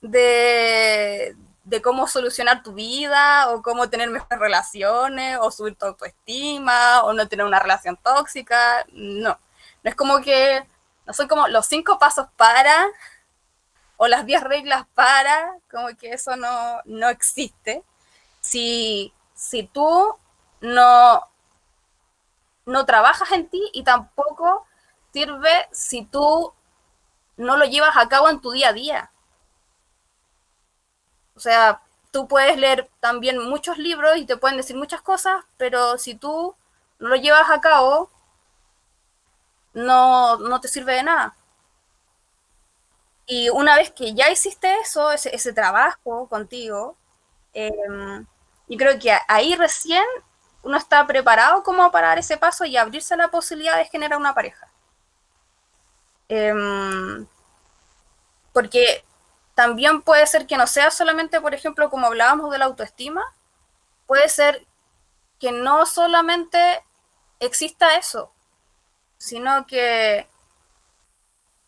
de, 0.00 1.36
cómo 1.82 2.06
solucionar 2.06 2.62
tu 2.62 2.74
vida 2.74 3.50
o 3.50 3.62
cómo 3.62 3.88
tener 3.88 4.10
mejores 4.10 4.38
relaciones 4.38 5.38
o 5.40 5.50
subir 5.50 5.74
tu 5.76 5.86
autoestima 5.86 7.02
o 7.02 7.12
no 7.12 7.28
tener 7.28 7.46
una 7.46 7.58
relación 7.58 7.96
tóxica. 7.96 8.84
No, 8.92 9.38
no 9.82 9.90
es 9.90 9.94
como 9.94 10.20
que, 10.20 10.64
no 11.06 11.12
son 11.12 11.28
como 11.28 11.48
los 11.48 11.66
cinco 11.66 11.98
pasos 11.98 12.26
para 12.36 12.86
o 14.02 14.08
las 14.08 14.26
diez 14.26 14.42
reglas 14.42 14.84
para, 14.96 15.58
como 15.70 15.86
que 15.96 16.12
eso 16.12 16.34
no, 16.34 16.80
no 16.86 17.08
existe. 17.08 17.84
Si, 18.40 19.12
si 19.32 19.62
tú 19.68 20.16
no 20.60 21.22
no 22.66 22.84
trabajas 22.84 23.30
en 23.30 23.48
ti 23.48 23.62
y 23.72 23.84
tampoco 23.84 24.66
sirve 25.12 25.68
si 25.70 26.04
tú 26.04 26.52
no 27.36 27.56
lo 27.56 27.64
llevas 27.66 27.96
a 27.96 28.08
cabo 28.08 28.28
en 28.28 28.40
tu 28.40 28.52
día 28.52 28.70
a 28.70 28.72
día. 28.72 29.10
O 31.36 31.40
sea, 31.40 31.82
tú 32.10 32.26
puedes 32.28 32.56
leer 32.56 32.88
también 33.00 33.38
muchos 33.48 33.78
libros 33.78 34.16
y 34.16 34.24
te 34.26 34.36
pueden 34.36 34.56
decir 34.56 34.76
muchas 34.76 35.02
cosas, 35.02 35.44
pero 35.56 35.98
si 35.98 36.14
tú 36.14 36.54
no 36.98 37.08
lo 37.08 37.16
llevas 37.16 37.50
a 37.50 37.60
cabo, 37.60 38.10
no, 39.74 40.38
no 40.38 40.60
te 40.60 40.68
sirve 40.68 40.94
de 40.94 41.02
nada. 41.02 41.34
Y 43.34 43.48
una 43.48 43.76
vez 43.76 43.90
que 43.90 44.12
ya 44.12 44.28
hiciste 44.30 44.68
eso, 44.80 45.10
ese, 45.10 45.52
trabajo 45.54 46.28
contigo, 46.28 46.98
em, 47.54 48.26
yo 48.68 48.76
creo 48.76 48.98
que 48.98 49.10
ahí 49.26 49.56
recién 49.56 50.04
uno 50.62 50.76
está 50.76 51.06
preparado 51.06 51.62
como 51.62 51.90
para 51.90 52.08
dar 52.08 52.18
ese 52.18 52.36
paso 52.36 52.66
y 52.66 52.76
abrirse 52.76 53.16
la 53.16 53.28
posibilidad 53.28 53.78
de 53.78 53.86
generar 53.86 54.18
una 54.18 54.34
pareja. 54.34 54.68
Em, 56.28 57.26
porque 58.52 59.02
también 59.54 60.02
puede 60.02 60.26
ser 60.26 60.46
que 60.46 60.58
no 60.58 60.66
sea 60.66 60.90
solamente, 60.90 61.40
por 61.40 61.54
ejemplo, 61.54 61.88
como 61.90 62.06
hablábamos 62.08 62.50
de 62.50 62.58
la 62.58 62.66
autoestima, 62.66 63.24
puede 64.06 64.28
ser 64.28 64.66
que 65.40 65.52
no 65.52 65.86
solamente 65.86 66.84
exista 67.40 67.96
eso, 67.96 68.30
sino 69.18 69.66
que 69.66 70.28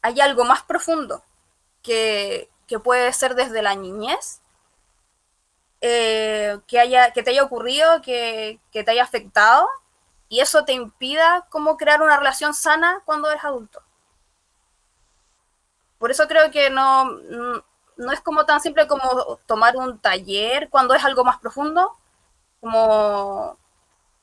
hay 0.02 0.21
algo 0.21 0.44
más 0.44 0.62
profundo 0.62 1.23
que, 1.85 2.50
que 2.67 2.81
puede 2.81 3.12
ser 3.12 3.37
desde 3.37 3.62
la 3.62 3.76
niñez 3.76 4.41
eh, 5.87 6.59
que, 6.67 6.81
haya, 6.81 7.12
que 7.12 7.23
te 7.23 7.31
haya 7.31 7.43
ocurrido, 7.43 8.00
que, 8.00 8.59
te 8.73 8.91
haya 8.91 9.03
afectado, 9.03 9.69
y 10.31 10.41
eso 10.41 10.64
te 10.64 10.73
impida 10.73 11.47
cómo 11.50 11.76
crear 11.76 12.00
una 12.00 12.17
relación 12.17 12.55
sana 12.55 13.03
cuando 13.05 13.31
eres 13.31 13.45
adulto. 13.45 13.83
Por 15.99 16.11
eso 16.11 16.26
creo 16.26 16.50
que 16.50 16.71
no, 16.71 17.11
no 17.99 18.12
es 18.12 18.21
como 18.23 18.47
tan 18.47 18.62
simple 18.62 18.87
como 18.87 19.38
tomar 19.45 19.76
un 19.76 19.99
taller 19.99 20.71
cuando 20.71 20.95
es 20.95 21.05
algo 21.05 21.23
más 21.23 21.38
profundo, 21.38 21.95
como, 22.61 23.59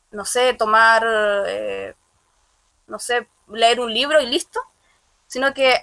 no 0.09 0.25
sé, 0.25 0.55
tomar, 0.55 1.03
eh, 1.45 1.93
no 2.87 2.97
sé, 2.97 3.27
leer 3.49 3.79
un 3.79 3.93
libro 3.93 4.19
y 4.19 4.25
listo, 4.25 4.59
sino 5.27 5.53
que, 5.53 5.79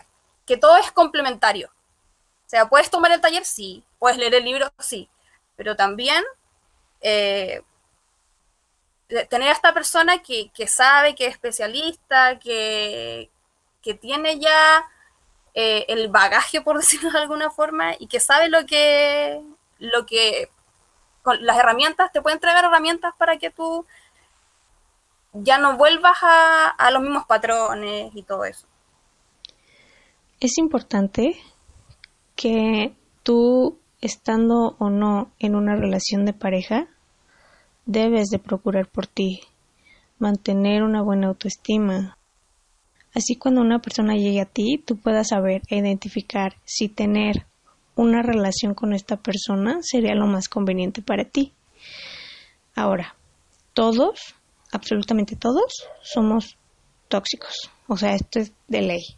que 0.48 0.56
todo 0.56 0.78
es 0.78 0.90
complementario. 0.92 1.68
O 1.68 2.48
sea, 2.48 2.70
puedes 2.70 2.88
tomar 2.90 3.12
el 3.12 3.20
taller, 3.20 3.44
sí, 3.44 3.84
puedes 3.98 4.16
leer 4.16 4.34
el 4.34 4.44
libro, 4.44 4.72
sí, 4.78 5.06
pero 5.56 5.76
también 5.76 6.24
eh, 7.02 7.60
tener 9.28 9.50
a 9.50 9.52
esta 9.52 9.74
persona 9.74 10.22
que, 10.22 10.50
sabe, 10.66 11.14
que 11.14 11.26
es 11.26 11.32
especialista, 11.34 12.38
que, 12.38 13.30
tiene 14.00 14.38
ya 14.38 14.86
eh, 15.54 15.86
el 15.88 16.08
bagaje, 16.08 16.60
por 16.62 16.76
decirlo 16.78 17.10
de 17.10 17.18
alguna 17.18 17.50
forma, 17.50 17.92
y 17.98 18.06
que 18.06 18.18
sabe 18.18 18.48
lo 18.48 18.64
que, 18.64 19.42
lo 19.78 20.06
que 20.06 20.50
con 21.22 21.44
las 21.44 21.58
herramientas, 21.58 22.10
te 22.10 22.22
puede 22.22 22.34
entregar 22.34 22.64
herramientas 22.64 23.12
para 23.18 23.36
que 23.36 23.50
tú 23.50 23.84
ya 25.34 25.58
no 25.58 25.76
vuelvas 25.76 26.16
a, 26.22 26.68
a 26.70 26.90
los 26.90 27.02
mismos 27.02 27.26
patrones 27.26 28.10
y 28.14 28.22
todo 28.22 28.46
eso. 28.46 28.66
Es 30.40 30.56
importante 30.58 31.34
que 32.36 32.94
tú 33.24 33.76
estando 34.00 34.76
o 34.78 34.88
no 34.88 35.32
en 35.40 35.56
una 35.56 35.74
relación 35.74 36.24
de 36.24 36.32
pareja, 36.32 36.86
debes 37.86 38.28
de 38.28 38.38
procurar 38.38 38.88
por 38.88 39.08
ti, 39.08 39.40
mantener 40.20 40.84
una 40.84 41.02
buena 41.02 41.26
autoestima. 41.26 42.16
Así 43.12 43.34
cuando 43.34 43.62
una 43.62 43.80
persona 43.80 44.14
llegue 44.14 44.40
a 44.40 44.46
ti, 44.46 44.80
tú 44.86 44.96
puedas 44.96 45.30
saber 45.30 45.62
e 45.70 45.78
identificar 45.78 46.54
si 46.64 46.88
tener 46.88 47.46
una 47.96 48.22
relación 48.22 48.74
con 48.74 48.92
esta 48.92 49.16
persona 49.16 49.78
sería 49.82 50.14
lo 50.14 50.28
más 50.28 50.48
conveniente 50.48 51.02
para 51.02 51.24
ti. 51.24 51.52
Ahora, 52.76 53.16
todos, 53.74 54.36
absolutamente 54.70 55.34
todos, 55.34 55.88
somos 56.00 56.56
tóxicos. 57.08 57.72
O 57.88 57.96
sea, 57.96 58.14
esto 58.14 58.38
es 58.38 58.52
de 58.68 58.82
ley. 58.82 59.17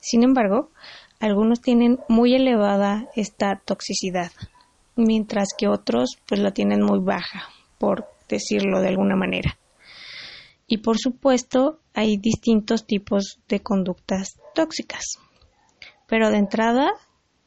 Sin 0.00 0.22
embargo, 0.22 0.70
algunos 1.20 1.60
tienen 1.60 1.98
muy 2.08 2.34
elevada 2.34 3.08
esta 3.16 3.60
toxicidad, 3.64 4.30
mientras 4.96 5.48
que 5.56 5.68
otros 5.68 6.18
pues 6.26 6.40
la 6.40 6.52
tienen 6.52 6.82
muy 6.82 7.00
baja, 7.00 7.48
por 7.78 8.06
decirlo 8.28 8.80
de 8.80 8.88
alguna 8.88 9.16
manera. 9.16 9.58
Y 10.66 10.78
por 10.78 10.98
supuesto 10.98 11.80
hay 11.94 12.18
distintos 12.18 12.86
tipos 12.86 13.40
de 13.48 13.60
conductas 13.60 14.38
tóxicas. 14.54 15.18
Pero 16.06 16.30
de 16.30 16.38
entrada, 16.38 16.92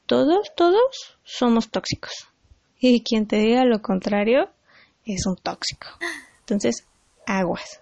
todos, 0.06 0.52
todos 0.56 1.18
somos 1.22 1.70
tóxicos. 1.70 2.28
Y 2.78 3.02
quien 3.02 3.26
te 3.26 3.36
diga 3.36 3.64
lo 3.64 3.80
contrario 3.80 4.50
es 5.04 5.24
un 5.26 5.36
tóxico. 5.36 5.86
Entonces, 6.40 6.86
aguas. 7.26 7.80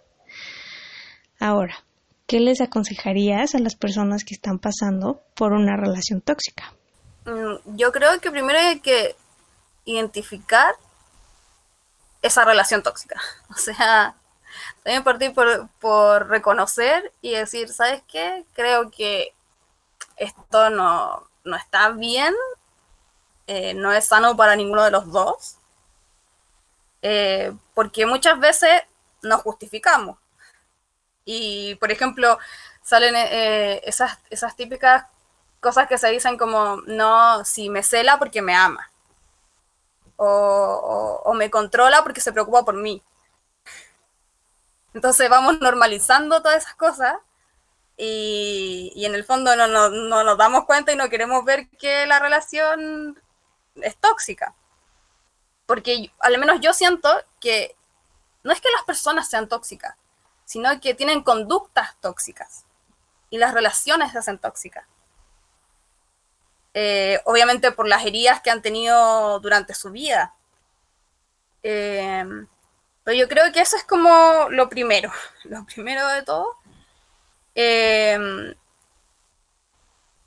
Ahora, 1.39 1.85
¿qué 2.31 2.39
les 2.39 2.61
aconsejarías 2.61 3.57
a 3.57 3.59
las 3.59 3.75
personas 3.75 4.23
que 4.25 4.35
están 4.35 4.61
pasando 4.61 5.21
por 5.35 5.53
una 5.53 5.77
relación 5.77 6.21
tóxica? 6.21 6.73
Mm, 7.25 7.77
yo 7.77 7.91
creo 7.91 8.21
que 8.21 8.31
primero 8.31 8.57
hay 8.57 8.79
que 8.79 9.17
identificar 9.85 10.77
esa 12.23 12.45
relación 12.45 12.85
tóxica. 12.85 13.21
O 13.51 13.55
sea, 13.55 14.15
también 14.85 15.03
partir 15.03 15.35
por, 15.35 16.29
reconocer 16.29 17.13
y 17.21 17.33
decir, 17.33 17.69
¿sabes 17.69 18.01
qué? 18.07 18.45
Creo 18.53 18.93
que 18.93 19.35
esto 20.17 20.71
no, 20.71 21.27
no 21.43 21.57
está 21.57 21.91
bien, 21.91 22.33
eh, 23.49 23.75
no 23.75 23.93
es 23.93 24.05
sano 24.05 24.37
para 24.37 24.55
ninguno 24.55 24.85
de 24.85 24.93
los 24.93 25.11
dos, 25.11 25.57
eh, 27.03 27.53
porque 27.75 28.07
muchas 28.07 28.39
veces 28.39 28.83
nos 29.21 29.43
justificamos. 29.43 30.20
Y, 31.25 31.75
por 31.77 31.91
ejemplo, 31.93 32.39
salen 32.83 33.15
eh, 33.17 33.81
esas, 33.85 34.19
esas 34.31 34.57
típicas 34.57 35.05
cosas 35.61 35.87
que 35.87 35.99
se 35.99 36.09
dicen 36.09 36.39
como, 36.39 36.77
no, 36.87 37.45
si 37.45 37.69
me 37.69 37.83
cela 37.83 38.19
porque 38.19 38.43
me 38.43 38.55
ama. 38.55 38.91
O, 40.17 41.33
me 41.35 41.51
controla 41.51 42.03
porque 42.03 42.21
se 42.21 42.33
preocupa 42.33 42.65
por 42.65 42.75
mí. 42.75 43.03
Entonces 44.93 45.31
vamos 45.31 45.61
normalizando 45.61 46.43
todas 46.43 46.65
esas 46.65 46.75
cosas 46.75 47.15
y, 47.97 48.93
en 48.97 49.15
el 49.15 49.25
fondo 49.25 49.55
no, 49.57 49.67
no, 49.67 49.89
nos 50.25 50.39
damos 50.39 50.65
cuenta 50.65 50.93
y 50.93 50.97
no 50.97 51.09
queremos 51.09 51.45
ver 51.45 51.69
que 51.79 52.07
la 52.07 52.19
relación 52.19 53.19
es 53.77 53.97
tóxica. 53.97 54.55
Porque 55.67 56.11
al 56.19 56.37
menos 56.39 56.61
yo 56.61 56.75
siento 56.75 57.09
que 57.41 57.75
no 58.43 58.53
es 58.53 58.61
que 58.61 58.71
las 58.71 58.85
personas 58.85 59.29
sean 59.29 59.49
tóxicas, 59.49 59.97
sino 60.51 60.81
que 60.81 60.95
tienen 60.95 61.23
conductas 61.23 61.95
tóxicas 62.01 62.65
y 63.31 63.39
las 63.39 63.55
relaciones 63.55 64.11
se 64.11 64.19
hacen 64.19 64.37
tóxicas. 64.37 64.85
Eh, 66.75 67.21
obviamente 67.25 67.71
por 67.71 67.87
las 67.87 68.05
heridas 68.05 68.41
que 68.41 68.51
han 68.51 68.61
tenido 68.61 69.39
durante 69.39 69.75
su 69.75 69.93
vida. 69.93 70.35
Eh, 71.63 72.25
pero 73.05 73.17
yo 73.17 73.29
creo 73.29 73.53
que 73.53 73.61
eso 73.61 73.77
es 73.77 73.85
como 73.85 74.49
lo 74.51 74.69
primero, 74.69 75.13
lo 75.45 75.65
primero 75.67 76.05
de 76.09 76.23
todo. 76.25 76.57
Eh, 77.55 78.19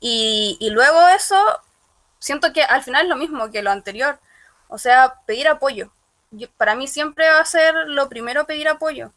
y, 0.00 0.56
y, 0.58 0.70
luego 0.70 1.06
eso, 1.08 1.36
siento 2.18 2.50
que 2.54 2.62
al 2.62 2.82
final 2.82 3.02
es 3.02 3.08
lo 3.10 3.16
mismo 3.16 3.50
que 3.50 3.60
lo 3.60 3.70
anterior. 3.70 4.18
O 4.68 4.78
sea, 4.78 5.20
pedir 5.26 5.48
apoyo. 5.48 5.92
para 6.56 6.74
mí 6.74 6.88
siempre 6.88 7.28
va 7.28 7.40
a 7.40 7.44
ser 7.44 7.74
lo 7.88 8.08
primero 8.08 8.46
pedir 8.46 8.68
apoyo. 8.68 9.12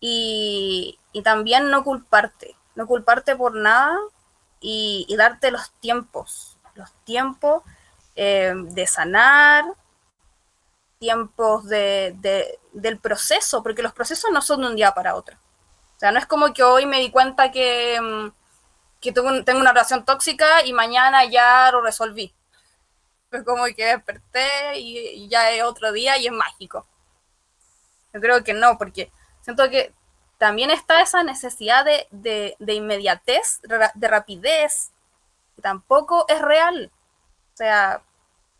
Y, 0.00 0.98
también 1.22 1.70
no 1.70 1.84
culparte. 1.84 2.56
No 2.74 2.86
culparte 2.86 3.36
por 3.36 3.54
nada 3.54 3.96
y, 4.60 5.06
darte 5.16 5.50
los 5.50 5.72
tiempos. 5.80 6.58
Los 6.74 6.92
tiempos 7.04 7.62
eh, 8.16 8.52
de 8.54 8.86
sanar, 8.86 9.64
tiempos 10.98 11.68
de, 11.68 12.58
del 12.72 12.98
proceso, 12.98 13.62
porque 13.62 13.82
los 13.82 13.92
procesos 13.92 14.30
no 14.32 14.42
son 14.42 14.62
de 14.62 14.66
un 14.68 14.76
día 14.76 14.92
para 14.92 15.14
otro. 15.14 15.36
O 15.96 16.00
sea, 16.00 16.10
no 16.10 16.18
es 16.18 16.26
como 16.26 16.52
que 16.52 16.62
hoy 16.62 16.86
me 16.86 17.00
di 17.00 17.10
cuenta 17.10 17.50
que, 17.50 18.00
mm, 18.00 18.32
que 19.00 19.12
tengo, 19.12 19.44
tengo 19.44 19.60
una 19.60 19.72
relación 19.72 20.04
tóxica 20.04 20.64
y 20.64 20.72
mañana 20.72 21.24
ya 21.24 21.70
lo 21.72 21.82
resolví. 21.82 22.34
Es 23.30 23.42
como 23.42 23.64
que 23.64 23.84
desperté 23.84 24.78
y, 24.78 25.28
ya 25.28 25.50
es 25.50 25.62
otro 25.62 25.92
día 25.92 26.16
y 26.18 26.26
es 26.26 26.32
mágico. 26.32 26.86
Yo 28.12 28.20
creo 28.20 28.44
que 28.44 28.54
no, 28.54 28.78
porque 28.78 29.10
siento 29.44 29.68
que 29.70 29.92
también 30.38 30.70
está 30.70 31.00
esa 31.00 31.22
necesidad 31.22 31.84
de, 31.84 32.56
de, 32.58 32.74
inmediatez, 32.74 33.60
de 33.62 34.08
rapidez, 34.08 34.90
que 35.54 35.62
tampoco 35.62 36.26
es 36.28 36.40
real. 36.40 36.90
O 37.52 37.56
sea, 37.56 38.02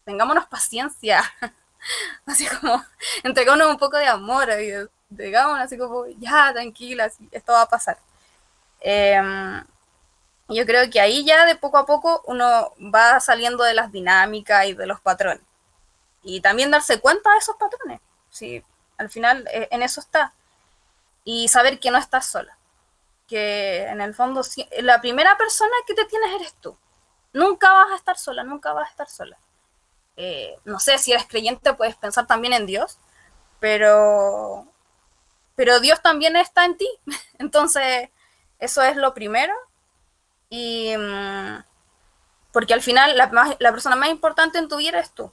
tengámonos 0.04 0.46
paciencia. 0.46 1.22
así 2.26 2.46
como, 2.46 2.84
entregámonos 3.22 3.68
un 3.68 3.78
poco 3.78 3.96
de 3.96 4.06
amor, 4.06 4.48
digamos, 5.08 5.58
así 5.58 5.76
como, 5.76 6.06
ya, 6.18 6.52
tranquila, 6.52 7.10
esto 7.30 7.52
va 7.52 7.62
a 7.62 7.68
pasar. 7.68 7.98
Em, 8.80 9.64
yo 10.48 10.66
creo 10.66 10.90
que 10.90 11.00
ahí 11.00 11.24
ya 11.24 11.46
de 11.46 11.56
poco 11.56 11.78
a 11.78 11.86
poco 11.86 12.22
uno 12.26 12.72
va 12.78 13.18
saliendo 13.20 13.64
de 13.64 13.74
las 13.74 13.90
dinámicas 13.90 14.66
y 14.66 14.74
de 14.74 14.86
los 14.86 15.00
patrones. 15.00 15.42
Y 16.22 16.40
también 16.40 16.70
darse 16.70 17.00
cuenta 17.00 17.30
de 17.32 17.38
esos 17.38 17.56
patrones. 17.56 18.00
Sí, 18.30 18.62
al 18.98 19.10
final 19.10 19.46
eh, 19.52 19.68
en 19.70 19.82
eso 19.82 20.00
está. 20.00 20.32
Y 21.24 21.48
saber 21.48 21.80
que 21.80 21.90
no 21.90 21.98
estás 21.98 22.26
sola. 22.26 22.56
Que 23.26 23.86
en 23.86 24.00
el 24.00 24.14
fondo 24.14 24.42
la 24.82 25.00
primera 25.00 25.36
persona 25.36 25.72
que 25.86 25.94
te 25.94 26.04
tienes 26.04 26.32
eres 26.34 26.54
tú. 26.54 26.76
Nunca 27.32 27.72
vas 27.72 27.90
a 27.92 27.96
estar 27.96 28.16
sola, 28.18 28.44
nunca 28.44 28.72
vas 28.72 28.86
a 28.86 28.90
estar 28.90 29.08
sola. 29.08 29.38
Eh, 30.16 30.56
no 30.64 30.78
sé, 30.78 30.98
si 30.98 31.12
eres 31.12 31.26
creyente 31.26 31.74
puedes 31.74 31.96
pensar 31.96 32.26
también 32.26 32.52
en 32.52 32.66
Dios, 32.66 32.98
pero, 33.58 34.66
pero 35.56 35.80
Dios 35.80 36.00
también 36.02 36.36
está 36.36 36.64
en 36.64 36.76
ti. 36.76 36.88
Entonces, 37.38 38.10
eso 38.58 38.82
es 38.82 38.96
lo 38.96 39.14
primero. 39.14 39.54
Y 40.50 40.96
mm, 40.96 41.64
porque 42.52 42.74
al 42.74 42.82
final 42.82 43.16
la, 43.16 43.72
persona 43.72 43.96
más 43.96 44.10
importante 44.10 44.58
en 44.58 44.68
tu 44.68 44.76
vida 44.76 45.00
es 45.00 45.10
tú. 45.10 45.32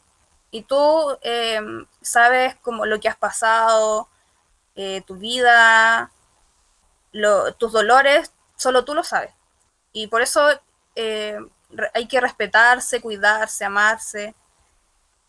Y 0.49 0.63
tú 0.63 1.17
em, 1.21 1.85
sabes 2.01 2.55
como 2.55 2.85
lo 2.85 2.99
que 2.99 3.07
has 3.07 3.15
pasado, 3.15 4.09
eh, 4.83 5.03
tu 5.05 5.15
vida, 5.15 6.11
tus 7.59 7.71
dolores, 7.71 8.31
solo 8.55 8.83
tú 8.83 8.95
lo 8.95 9.03
sabes. 9.03 9.31
Y 9.93 10.07
por 10.07 10.23
eso 10.23 10.41
eh, 10.95 11.37
hay 11.93 12.07
que 12.07 12.19
respetarse, 12.19 12.99
cuidarse, 12.99 13.63
amarse, 13.63 14.33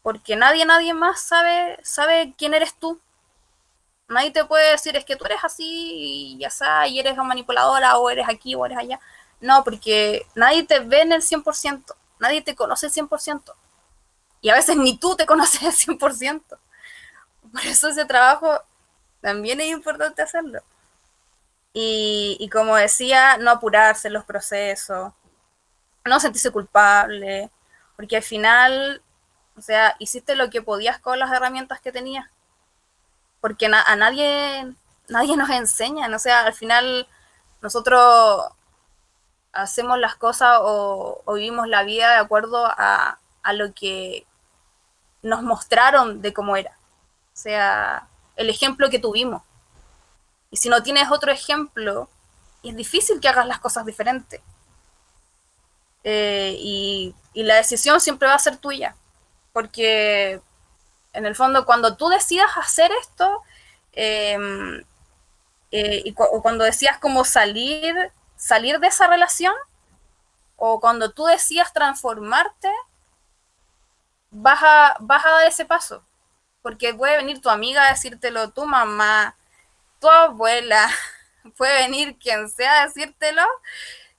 porque 0.02 0.36
nadie, 0.36 0.64
nadie 0.64 0.94
más 0.94 1.20
sabe, 1.20 1.78
sabe 1.82 2.34
quién 2.38 2.54
eres 2.54 2.74
tú. 2.74 2.98
Nadie 4.08 4.30
te 4.30 4.44
puede 4.46 4.70
decir 4.70 4.96
es 4.96 5.04
que 5.04 5.16
tú 5.16 5.26
eres 5.26 5.44
así 5.44 5.64
y 5.66 6.38
ya 6.38 6.48
sabes, 6.48 6.90
y 6.90 7.00
eres 7.00 7.14
manipuladora 7.18 7.98
o 7.98 8.08
eres 8.08 8.26
aquí 8.30 8.54
o 8.54 8.64
eres 8.64 8.78
allá. 8.78 9.00
No, 9.40 9.64
porque 9.64 10.26
nadie 10.34 10.64
te 10.64 10.78
ve 10.80 11.02
en 11.02 11.12
el 11.12 11.22
100%, 11.22 11.94
nadie 12.20 12.40
te 12.40 12.54
conoce 12.56 12.86
el 12.86 12.92
100%. 12.92 13.52
Y 14.40 14.48
a 14.48 14.54
veces 14.54 14.76
ni 14.78 14.96
tú 14.98 15.14
te 15.14 15.26
conoces 15.26 15.88
el 15.88 15.98
100%. 15.98 16.42
Por 17.52 17.66
eso 17.66 17.88
ese 17.88 18.06
trabajo 18.06 18.62
también 19.22 19.60
es 19.62 19.68
importante 19.68 20.20
hacerlo. 20.20 20.60
Y, 21.72 22.36
y 22.38 22.50
como 22.50 22.76
decía, 22.76 23.38
no 23.38 23.50
apurarse 23.50 24.10
los 24.10 24.24
procesos, 24.24 25.12
no 26.04 26.20
sentirse 26.20 26.50
culpable, 26.50 27.50
porque 27.96 28.16
al 28.16 28.22
final, 28.22 29.02
o 29.56 29.62
sea, 29.62 29.96
hiciste 29.98 30.36
lo 30.36 30.50
que 30.50 30.62
podías 30.62 30.98
con 30.98 31.18
las 31.18 31.32
herramientas 31.32 31.80
que 31.80 31.92
tenías. 31.92 32.28
Porque 33.40 33.66
a 33.66 33.96
nadie, 33.96 34.74
nadie 35.08 35.36
nos 35.36 35.50
enseña, 35.50 36.14
o 36.14 36.18
sea, 36.18 36.46
al 36.46 36.54
final 36.54 37.08
nosotros 37.60 38.44
hacemos 39.52 39.98
las 39.98 40.16
cosas 40.16 40.58
o, 40.62 41.22
vivimos 41.34 41.68
la 41.68 41.84
vida 41.84 42.10
de 42.10 42.16
acuerdo 42.16 42.66
a, 42.66 43.18
lo 43.54 43.72
que 43.74 44.26
nos 45.22 45.42
mostraron 45.42 46.22
de 46.22 46.32
cómo 46.32 46.56
era. 46.56 46.72
O 46.72 47.36
sea, 47.36 48.08
el 48.36 48.50
ejemplo 48.50 48.90
que 48.90 48.98
tuvimos. 48.98 49.42
Y 50.50 50.56
si 50.56 50.68
no 50.68 50.82
tienes 50.82 51.10
otro 51.10 51.32
ejemplo, 51.32 52.08
es 52.62 52.76
difícil 52.76 53.20
que 53.20 53.28
hagas 53.28 53.46
las 53.46 53.60
cosas 53.60 53.86
diferentes. 53.86 54.40
Eh, 56.04 56.56
y, 56.58 57.14
la 57.34 57.56
decisión 57.56 58.00
siempre 58.00 58.28
va 58.28 58.34
a 58.34 58.38
ser 58.38 58.58
tuya. 58.58 58.96
Porque 59.52 60.40
en 61.12 61.26
el 61.26 61.34
fondo, 61.34 61.64
cuando 61.66 61.96
tú 61.96 62.08
decidas 62.08 62.50
hacer 62.56 62.90
esto, 63.00 63.42
em, 63.92 64.82
eh, 65.70 66.02
y 66.04 66.14
o 66.16 66.42
cuando 66.42 66.64
decías 66.64 66.98
como 66.98 67.24
salir 67.24 68.12
salir 68.42 68.80
de 68.80 68.88
esa 68.88 69.06
relación 69.06 69.54
o 70.56 70.80
cuando 70.80 71.12
tú 71.12 71.26
decías 71.26 71.72
transformarte, 71.72 72.70
vas 74.30 74.60
a, 74.62 74.96
vas 74.98 75.24
a 75.24 75.30
dar 75.30 75.46
ese 75.46 75.64
paso. 75.64 76.04
Porque 76.62 76.94
puede 76.94 77.16
venir 77.16 77.40
tu 77.40 77.50
amiga 77.50 77.86
a 77.86 77.90
decírtelo, 77.90 78.50
tu 78.50 78.64
mamá, 78.64 79.36
tu 80.00 80.08
abuela, 80.08 80.88
puede 81.56 81.82
venir 81.82 82.16
quien 82.18 82.48
sea 82.48 82.82
a 82.82 82.86
decírtelo, 82.86 83.42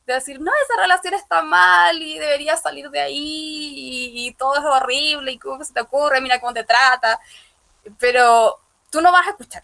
de 0.06 0.13
decir, 0.15 0.39
no, 0.39 0.51
esa 0.51 0.82
relación 0.82 1.13
está 1.13 1.41
mal 1.41 2.01
y 2.01 2.19
deberías 2.19 2.62
salir 2.62 2.89
de 2.89 2.99
ahí 2.99 4.27
y, 4.27 4.34
todo 4.34 4.56
es 4.56 4.63
horrible 4.63 5.32
y 5.32 5.39
cómo 5.39 5.63
se 5.63 5.73
te 5.73 5.82
ocurre, 5.82 6.21
mira 6.21 6.39
cómo 6.39 6.53
te 6.53 6.63
trata. 6.63 7.19
Pero 7.99 8.60
tú 8.89 9.01
no 9.01 9.12
vas 9.12 9.27
a 9.27 9.32
escuchar. 9.32 9.63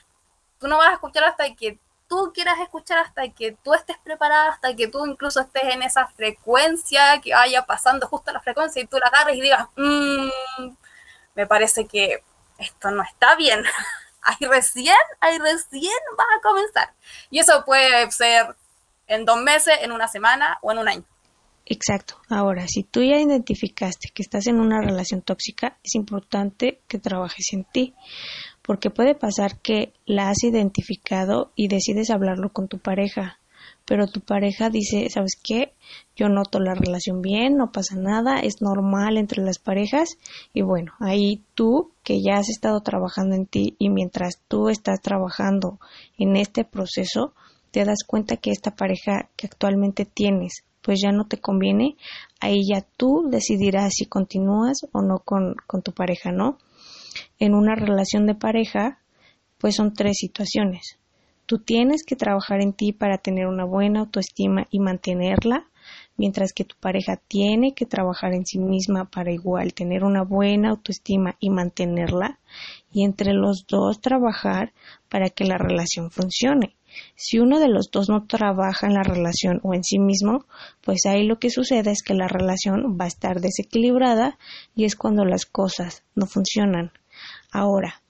Tú 0.60 0.68
no 0.68 0.78
vas 0.78 0.90
a 0.90 0.94
escuchar 0.94 1.26
hasta 1.26 1.54
que 1.56 1.78
tú 2.08 2.32
quieras 2.34 2.60
escuchar, 2.60 2.98
hasta 3.00 3.30
que 3.30 3.56
tú 3.64 3.74
estés 3.74 3.98
preparada, 4.00 4.50
hasta 4.50 4.76
que 4.76 4.88
tú 4.88 5.06
incluso 5.06 5.40
estés 5.42 5.64
en 5.64 5.84
esa 5.84 6.08
frecuencia, 6.08 7.22
que 7.22 7.34
vaya 7.34 7.66
pasando 7.66 8.08
justo 8.08 8.32
la 8.34 8.42
frecuencia 8.42 8.82
y 8.82 8.88
tú 8.88 8.98
la 8.98 9.08
agarres 9.08 9.38
y 9.38 9.42
digas, 9.42 9.68
mmm, 9.76 10.30
me 11.36 11.48
parece 11.48 11.86
que 11.86 12.24
esto 12.60 12.92
no 12.92 13.04
está 13.04 13.36
bien. 13.36 13.64
ahí 14.22 14.48
recién, 14.48 14.96
ahí 15.20 15.38
recién 15.38 15.94
vas 16.18 16.28
a 16.38 16.42
comenzar. 16.42 16.94
Y 17.30 17.40
eso 17.40 17.64
puede 17.66 18.10
ser 18.12 18.56
en 19.08 19.26
dos 19.26 19.42
meses, 19.42 19.76
en 19.82 19.92
una 19.92 20.08
semana 20.08 20.58
o 20.62 20.72
en 20.72 20.78
un 20.80 20.88
año. 20.88 21.04
Exacto. 21.66 22.16
Ahora, 22.30 22.66
si 22.68 22.84
tú 22.84 23.02
ya 23.04 23.20
identificaste 23.20 24.10
que 24.14 24.24
estás 24.24 24.48
en 24.48 24.60
una 24.60 24.82
relación 24.82 25.22
tóxica, 25.22 25.78
es 25.84 25.94
importante 25.96 26.82
que 26.88 26.98
trabajes 26.98 27.54
en 27.54 27.64
ti, 27.64 27.94
porque 28.64 28.90
puede 28.90 29.14
pasar 29.14 29.60
que 29.62 29.94
la 30.06 30.30
has 30.30 30.44
identificado 30.44 31.52
y 31.56 31.68
decides 31.68 32.10
hablarlo 32.10 32.50
con 32.50 32.68
tu 32.68 32.80
pareja, 32.80 33.39
pero 33.90 34.06
tu 34.06 34.22
pareja 34.22 34.70
dice, 34.70 35.10
¿sabes 35.10 35.32
qué? 35.44 35.74
Yo 36.16 36.30
noto 36.30 36.60
la 36.60 36.76
relación 36.76 37.24
bien, 37.24 37.58
no 37.58 37.72
pasa 37.72 37.96
nada, 37.96 38.40
es 38.40 38.62
normal 38.62 39.18
entre 39.18 39.42
las 39.42 39.58
parejas 39.58 40.10
y 40.54 40.62
bueno, 40.62 40.92
ahí 41.00 41.42
tú 41.56 41.90
que 42.04 42.22
ya 42.22 42.38
has 42.38 42.50
estado 42.50 42.82
trabajando 42.82 43.34
en 43.34 43.48
ti 43.48 43.76
y 43.80 43.90
mientras 43.90 44.44
tú 44.48 44.70
estás 44.70 45.02
trabajando 45.02 45.80
en 46.20 46.36
este 46.36 46.66
proceso, 46.66 47.34
te 47.72 47.84
das 47.84 48.04
cuenta 48.06 48.38
que 48.38 48.52
esta 48.52 48.76
pareja 48.76 49.28
que 49.36 49.48
actualmente 49.48 50.06
tienes 50.06 50.64
pues 50.84 51.00
ya 51.04 51.12
no 51.12 51.26
te 51.26 51.42
conviene, 51.42 51.98
ahí 52.40 52.60
ya 52.72 52.86
tú 52.96 53.28
decidirás 53.28 53.94
si 53.96 54.06
continúas 54.06 54.82
o 54.92 55.02
no 55.02 55.18
con, 55.26 55.56
con 55.66 55.82
tu 55.82 55.94
pareja, 55.94 56.32
¿no? 56.32 56.60
En 57.40 57.56
una 57.56 57.74
relación 57.74 58.28
de 58.28 58.36
pareja, 58.36 59.00
pues 59.58 59.76
son 59.76 59.96
tres 59.96 60.18
situaciones. 60.20 61.00
Tú 61.50 61.58
tienes 61.58 62.04
que 62.04 62.16
trabajar 62.16 62.62
en 62.62 62.74
ti 62.74 62.94
para 62.94 63.18
tener 63.18 63.48
una 63.48 63.66
buena 63.66 64.02
autoestima 64.02 64.68
y 64.70 64.80
mantenerla, 64.80 65.66
mientras 66.16 66.54
que 66.54 66.64
tu 66.64 66.76
pareja 66.80 67.16
tiene 67.16 67.74
que 67.74 67.88
trabajar 67.88 68.36
en 68.36 68.46
sí 68.46 68.60
misma 68.60 69.06
para 69.06 69.32
igual 69.32 69.74
tener 69.74 70.04
una 70.04 70.22
buena 70.22 70.70
autoestima 70.70 71.38
y 71.40 71.50
mantenerla, 71.50 72.38
y 72.94 73.04
entre 73.04 73.34
los 73.34 73.66
dos 73.68 74.00
trabajar 74.00 74.74
para 75.10 75.32
que 75.32 75.44
la 75.44 75.58
relación 75.58 76.12
funcione. 76.12 76.76
Si 77.16 77.40
uno 77.40 77.60
de 77.60 77.70
los 77.70 77.90
dos 77.90 78.10
no 78.10 78.28
trabaja 78.28 78.86
en 78.86 78.94
la 78.94 79.02
relación 79.02 79.60
o 79.64 79.74
en 79.74 79.84
sí 79.84 79.98
mismo, 79.98 80.46
pues 80.82 81.00
ahí 81.08 81.26
lo 81.26 81.40
que 81.40 81.50
sucede 81.50 81.90
es 81.90 82.04
que 82.04 82.14
la 82.14 82.28
relación 82.28 82.96
va 82.96 83.06
a 83.06 83.08
estar 83.08 83.42
desequilibrada 83.42 84.38
y 84.76 84.86
es 84.86 84.96
cuando 84.96 85.26
las 85.26 85.48
cosas 85.48 86.04
no 86.14 86.28
funcionan. 86.28 86.92
Ahora, 87.52 88.04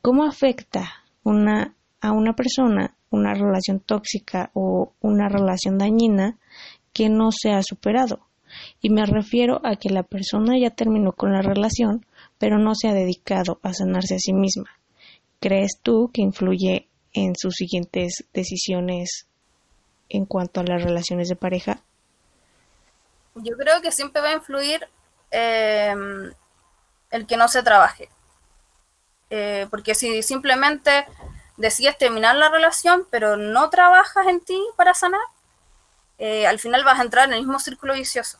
¿cómo 0.00 0.24
afecta 0.24 1.04
una, 1.22 1.74
a 2.00 2.12
una 2.12 2.34
persona 2.34 2.94
una 3.10 3.34
relación 3.34 3.80
tóxica 3.80 4.50
o 4.54 4.92
una 5.00 5.28
relación 5.28 5.78
dañina 5.78 6.36
que 6.92 7.08
no 7.08 7.30
se 7.32 7.50
ha 7.52 7.62
superado? 7.62 8.20
Y 8.80 8.90
me 8.90 9.04
refiero 9.04 9.60
a 9.64 9.76
que 9.76 9.90
la 9.90 10.02
persona 10.02 10.58
ya 10.58 10.70
terminó 10.70 11.12
con 11.12 11.32
la 11.32 11.42
relación, 11.42 12.06
pero 12.38 12.58
no 12.58 12.74
se 12.74 12.88
ha 12.88 12.94
dedicado 12.94 13.60
a 13.62 13.72
sanarse 13.72 14.14
a 14.14 14.18
sí 14.18 14.32
misma. 14.32 14.70
¿Crees 15.40 15.78
tú 15.82 16.10
que 16.12 16.22
influye 16.22 16.88
en 17.12 17.34
sus 17.36 17.54
siguientes 17.54 18.24
decisiones 18.32 19.26
en 20.08 20.24
cuanto 20.24 20.60
a 20.60 20.64
las 20.64 20.82
relaciones 20.82 21.28
de 21.28 21.36
pareja? 21.36 21.82
Yo 23.34 23.56
creo 23.56 23.80
que 23.82 23.92
siempre 23.92 24.22
va 24.22 24.30
a 24.30 24.34
influir 24.34 24.88
em, 25.30 26.32
el 27.10 27.26
que 27.26 27.36
no 27.36 27.48
se 27.48 27.62
trabaje. 27.62 28.08
Eh, 29.30 29.66
porque 29.70 29.94
si 29.94 30.22
simplemente 30.22 31.04
decides 31.58 31.98
terminar 31.98 32.36
la 32.36 32.48
relación, 32.48 33.06
pero 33.10 33.36
no 33.36 33.68
trabajas 33.68 34.26
en 34.28 34.40
ti 34.40 34.58
para 34.76 34.94
sanar, 34.94 35.20
eh, 36.18 36.46
al 36.46 36.58
final 36.58 36.84
vas 36.84 36.98
a 36.98 37.02
entrar 37.02 37.26
en 37.26 37.34
el 37.34 37.40
mismo 37.40 37.58
círculo 37.58 37.94
vicioso. 37.94 38.38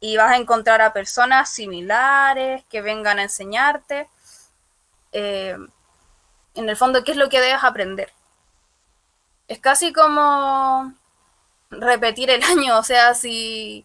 Y 0.00 0.16
vas 0.16 0.32
a 0.32 0.36
encontrar 0.36 0.80
a 0.80 0.94
personas 0.94 1.50
similares 1.50 2.64
que 2.70 2.80
vengan 2.80 3.18
a 3.18 3.24
enseñarte. 3.24 4.08
Eh, 5.12 5.56
en 6.54 6.68
el 6.68 6.76
fondo, 6.76 7.04
¿qué 7.04 7.12
es 7.12 7.18
lo 7.18 7.28
que 7.28 7.40
debes 7.40 7.62
aprender? 7.62 8.12
Es 9.48 9.58
casi 9.58 9.92
como 9.92 10.94
repetir 11.70 12.30
el 12.30 12.42
año, 12.44 12.78
o 12.78 12.82
sea, 12.82 13.14
si, 13.14 13.84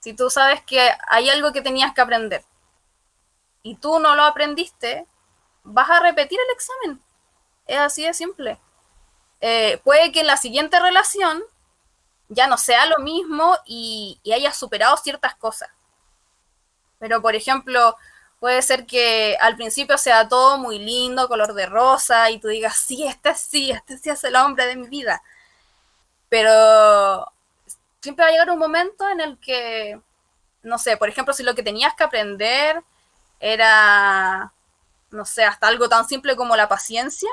si 0.00 0.14
tú 0.14 0.30
sabes 0.30 0.62
que 0.62 0.90
hay 1.08 1.28
algo 1.30 1.52
que 1.52 1.62
tenías 1.62 1.94
que 1.94 2.00
aprender 2.02 2.44
y 3.62 3.76
tú 3.76 3.98
no 3.98 4.14
lo 4.14 4.22
aprendiste, 4.24 5.06
vas 5.64 5.90
a 5.90 6.00
repetir 6.00 6.38
el 6.38 6.54
examen. 6.54 7.07
Es 7.68 7.78
así 7.78 8.04
de 8.04 8.14
simple. 8.14 8.58
Eh, 9.40 9.80
puede 9.84 10.10
que 10.10 10.20
en 10.20 10.26
la 10.26 10.36
siguiente 10.36 10.80
relación 10.80 11.40
ya 12.28 12.48
no 12.48 12.58
sea 12.58 12.86
lo 12.86 12.98
mismo 12.98 13.56
y, 13.64 14.18
y 14.24 14.32
hayas 14.32 14.56
superado 14.56 14.96
ciertas 14.96 15.36
cosas. 15.36 15.70
Pero, 16.98 17.22
por 17.22 17.36
ejemplo, 17.36 17.96
Puede 18.40 18.62
ser 18.62 18.86
que 18.86 19.36
al 19.40 19.56
principio 19.56 19.98
sea 19.98 20.28
todo 20.28 20.58
muy 20.58 20.78
lindo, 20.78 21.28
color 21.28 21.54
de 21.54 21.66
rosa, 21.66 22.30
y 22.30 22.38
tú 22.38 22.48
digas, 22.48 22.76
sí, 22.78 23.04
este 23.06 23.34
sí, 23.34 23.70
este 23.72 23.98
sí 23.98 24.10
es 24.10 24.22
el 24.24 24.36
hombre 24.36 24.66
de 24.66 24.76
mi 24.76 24.86
vida. 24.88 25.22
Pero 26.28 27.26
siempre 28.00 28.24
va 28.24 28.28
a 28.28 28.32
llegar 28.32 28.50
un 28.50 28.58
momento 28.58 29.08
en 29.08 29.20
el 29.20 29.38
que, 29.38 30.00
no 30.62 30.78
sé, 30.78 30.96
por 30.96 31.08
ejemplo, 31.08 31.34
si 31.34 31.42
lo 31.42 31.54
que 31.54 31.62
tenías 31.62 31.94
que 31.94 32.04
aprender 32.04 32.82
era, 33.40 34.52
no 35.10 35.24
sé, 35.24 35.44
hasta 35.44 35.68
algo 35.68 35.88
tan 35.88 36.06
simple 36.08 36.36
como 36.36 36.56
la 36.56 36.68
paciencia, 36.68 37.30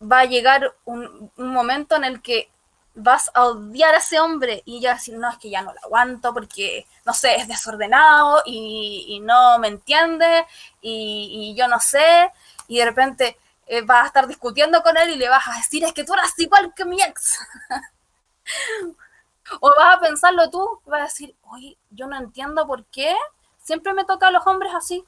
va 0.00 0.20
a 0.20 0.24
llegar 0.24 0.74
un, 0.84 1.30
momento 1.36 1.96
en 1.96 2.04
el 2.04 2.22
que 2.22 2.50
vas 2.94 3.30
a 3.34 3.44
odiar 3.46 3.94
a 3.94 3.98
ese 3.98 4.18
hombre 4.18 4.62
y 4.64 4.80
ya 4.80 4.94
decir, 4.94 5.16
no, 5.16 5.30
es 5.30 5.38
que 5.38 5.50
ya 5.50 5.62
no 5.62 5.72
lo 5.72 5.80
aguanto 5.84 6.32
porque, 6.34 6.86
no 7.04 7.12
sé, 7.14 7.36
es 7.36 7.48
desordenado 7.48 8.42
y, 8.46 9.20
no 9.22 9.58
me 9.58 9.68
entiende 9.68 10.46
y, 10.80 11.54
yo 11.56 11.68
no 11.68 11.78
sé, 11.80 12.32
y 12.68 12.78
de 12.78 12.84
repente 12.84 13.38
eh, 13.66 13.82
vas 13.82 14.04
a 14.04 14.06
estar 14.06 14.26
discutiendo 14.26 14.82
con 14.82 14.96
él 14.96 15.10
y 15.10 15.16
le 15.16 15.28
vas 15.28 15.46
a 15.48 15.56
decir, 15.56 15.84
es 15.84 15.92
que 15.92 16.04
tú 16.04 16.14
eras 16.14 16.36
igual 16.38 16.72
que 16.74 16.84
mi 16.84 17.00
ex. 17.00 17.38
o 19.60 19.72
vas 19.76 19.96
a 19.96 20.00
pensarlo 20.00 20.50
tú, 20.50 20.80
vas 20.86 21.00
a 21.00 21.04
decir, 21.04 21.34
oye, 21.50 21.76
yo 21.90 22.06
no 22.06 22.16
entiendo 22.16 22.66
por 22.66 22.84
qué 22.86 23.14
siempre 23.62 23.94
me 23.94 24.04
toca 24.04 24.28
a 24.28 24.30
los 24.30 24.46
hombres 24.46 24.72
así. 24.74 25.04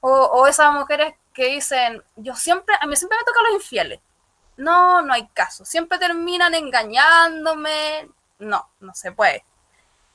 O, 0.00 0.10
o 0.10 0.46
esas 0.46 0.72
mujeres 0.72 1.14
que 1.34 1.48
dicen, 1.48 2.02
yo 2.16 2.34
siempre, 2.34 2.74
a 2.80 2.86
mí 2.86 2.96
siempre 2.96 3.18
me 3.18 3.24
toca 3.24 3.40
a 3.40 3.42
los 3.44 3.62
infieles 3.62 4.00
no, 4.56 5.02
no 5.02 5.12
hay 5.12 5.26
caso. 5.28 5.64
Siempre 5.64 5.98
terminan 5.98 6.54
engañándome. 6.54 8.08
No, 8.38 8.68
no 8.80 8.94
se 8.94 9.12
puede. 9.12 9.44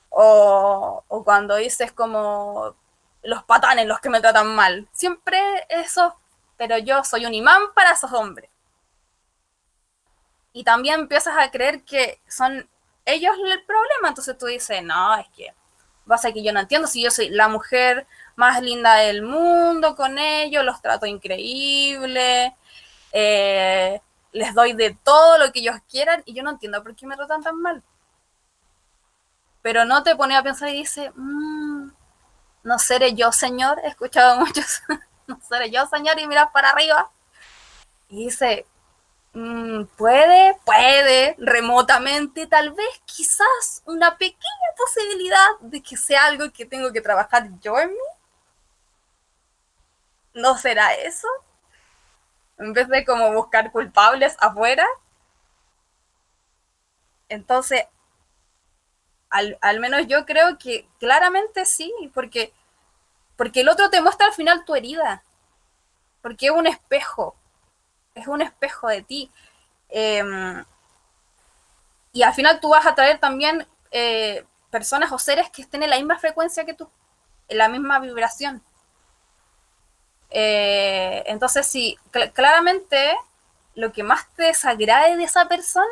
O, 0.10 1.04
o 1.08 1.24
cuando 1.24 1.56
dices 1.56 1.92
como 1.92 2.76
los 3.22 3.44
patanes 3.44 3.86
los 3.86 4.00
que 4.00 4.10
me 4.10 4.22
tratan 4.22 4.56
mal. 4.56 4.88
Siempre 4.92 5.40
eso, 5.70 6.16
pero 6.58 6.78
yo 6.78 7.04
soy 7.04 7.26
un 7.26 7.34
imán 7.34 7.74
para 7.76 7.92
esos 7.92 8.12
hombres. 8.14 8.50
Y 10.54 10.64
también 10.64 11.02
empiezas 11.02 11.38
a 11.38 11.52
creer 11.52 11.84
que 11.84 12.22
son 12.28 12.68
ellos 13.06 13.36
el 13.46 13.64
problema. 13.66 14.10
Entonces 14.10 14.38
tú 14.38 14.46
dices, 14.48 14.84
no, 14.84 15.16
es 15.18 15.28
que 15.36 15.54
pasa 16.08 16.32
que 16.32 16.44
yo 16.44 16.52
no 16.52 16.60
entiendo 16.60 16.88
si 16.88 17.04
yo 17.04 17.12
soy 17.12 17.30
la 17.30 17.48
mujer 17.48 18.08
más 18.40 18.62
linda 18.62 18.96
del 18.96 19.22
mundo 19.22 19.98
con 19.98 20.18
ellos, 20.18 20.64
los 20.64 20.82
trato 20.82 21.06
increíble. 21.06 22.56
Eh, 23.12 24.02
les 24.32 24.54
doy 24.54 24.72
de 24.74 24.98
todo 25.04 25.38
lo 25.38 25.52
que 25.52 25.60
ellos 25.60 25.76
quieran 25.90 26.24
y 26.26 26.34
yo 26.34 26.42
no 26.42 26.52
entiendo 26.52 26.82
por 26.82 26.96
qué 26.96 27.06
me 27.06 27.18
tratan 27.18 27.44
tan 27.44 27.58
mal. 27.58 27.84
Pero 29.62 29.84
no 29.84 30.04
te 30.04 30.16
pone 30.16 30.38
a 30.38 30.44
pensar 30.44 30.70
y 30.70 30.74
dice, 30.74 31.12
mm, 31.16 31.92
no 32.64 32.80
seré 32.80 33.14
yo, 33.14 33.34
Señor. 33.34 33.82
He 33.84 33.90
escuchado 33.90 34.40
muchos, 34.40 34.84
no 35.28 35.38
seré 35.42 35.70
yo, 35.70 35.86
Señor, 35.88 36.18
y 36.18 36.26
miras 36.26 36.50
para 36.54 36.70
arriba. 36.70 37.12
Y 38.08 38.24
dice, 38.24 38.66
mm, 39.34 39.84
puede, 39.98 40.58
puede, 40.64 41.36
remotamente, 41.40 42.48
tal 42.48 42.72
vez, 42.72 43.02
quizás 43.04 43.84
una 43.86 44.18
pequeña 44.18 44.70
posibilidad 44.78 45.60
de 45.60 45.84
que 45.84 45.98
sea 45.98 46.24
algo 46.28 46.50
que 46.54 46.66
tengo 46.66 46.94
que 46.94 47.02
trabajar 47.02 47.50
yo 47.60 47.78
en 47.78 47.90
mí. 47.90 48.19
¿No 50.34 50.58
será 50.58 50.94
eso? 50.94 51.28
en 52.60 52.74
vez 52.74 52.88
de 52.90 53.06
como 53.06 53.34
buscar 53.34 53.72
culpables 53.72 54.36
afuera. 54.40 54.86
Entonces, 57.30 57.86
al, 59.30 59.80
menos 59.80 60.08
yo 60.08 60.26
creo 60.26 60.58
que 60.58 60.88
claramente 61.00 61.66
sí, 61.66 61.94
porque, 62.14 62.54
porque 63.38 63.62
el 63.62 63.70
otro 63.70 63.90
te 63.90 64.02
muestra 64.02 64.28
al 64.28 64.34
final 64.34 64.66
tu 64.66 64.76
herida, 64.76 65.24
porque 66.22 66.48
es 66.48 66.52
un 66.52 66.68
espejo, 66.68 67.36
es 68.16 68.28
un 68.28 68.42
espejo 68.42 68.88
de 68.88 69.04
ti. 69.04 69.32
Em, 69.90 70.64
y 72.12 72.24
al 72.24 72.34
final 72.34 72.60
tú 72.60 72.70
vas 72.70 72.86
a 72.86 72.96
traer 72.96 73.20
también 73.20 73.68
eh, 73.92 74.46
personas 74.72 75.12
o 75.12 75.20
seres 75.20 75.50
que 75.52 75.62
estén 75.62 75.84
en 75.84 75.92
la 75.92 75.98
misma 75.98 76.20
frecuencia 76.20 76.66
que 76.66 76.74
tú, 76.74 76.90
en 77.48 77.58
la 77.60 77.70
misma 77.70 78.00
vibración. 78.00 78.64
Eh, 80.30 81.24
entonces, 81.28 81.66
sí, 81.66 81.98
claramente 82.34 83.16
lo 83.76 83.92
que 83.92 84.04
más 84.04 84.28
te 84.36 84.44
desagrade 84.44 85.18
de 85.18 85.24
esa 85.24 85.48
persona 85.48 85.88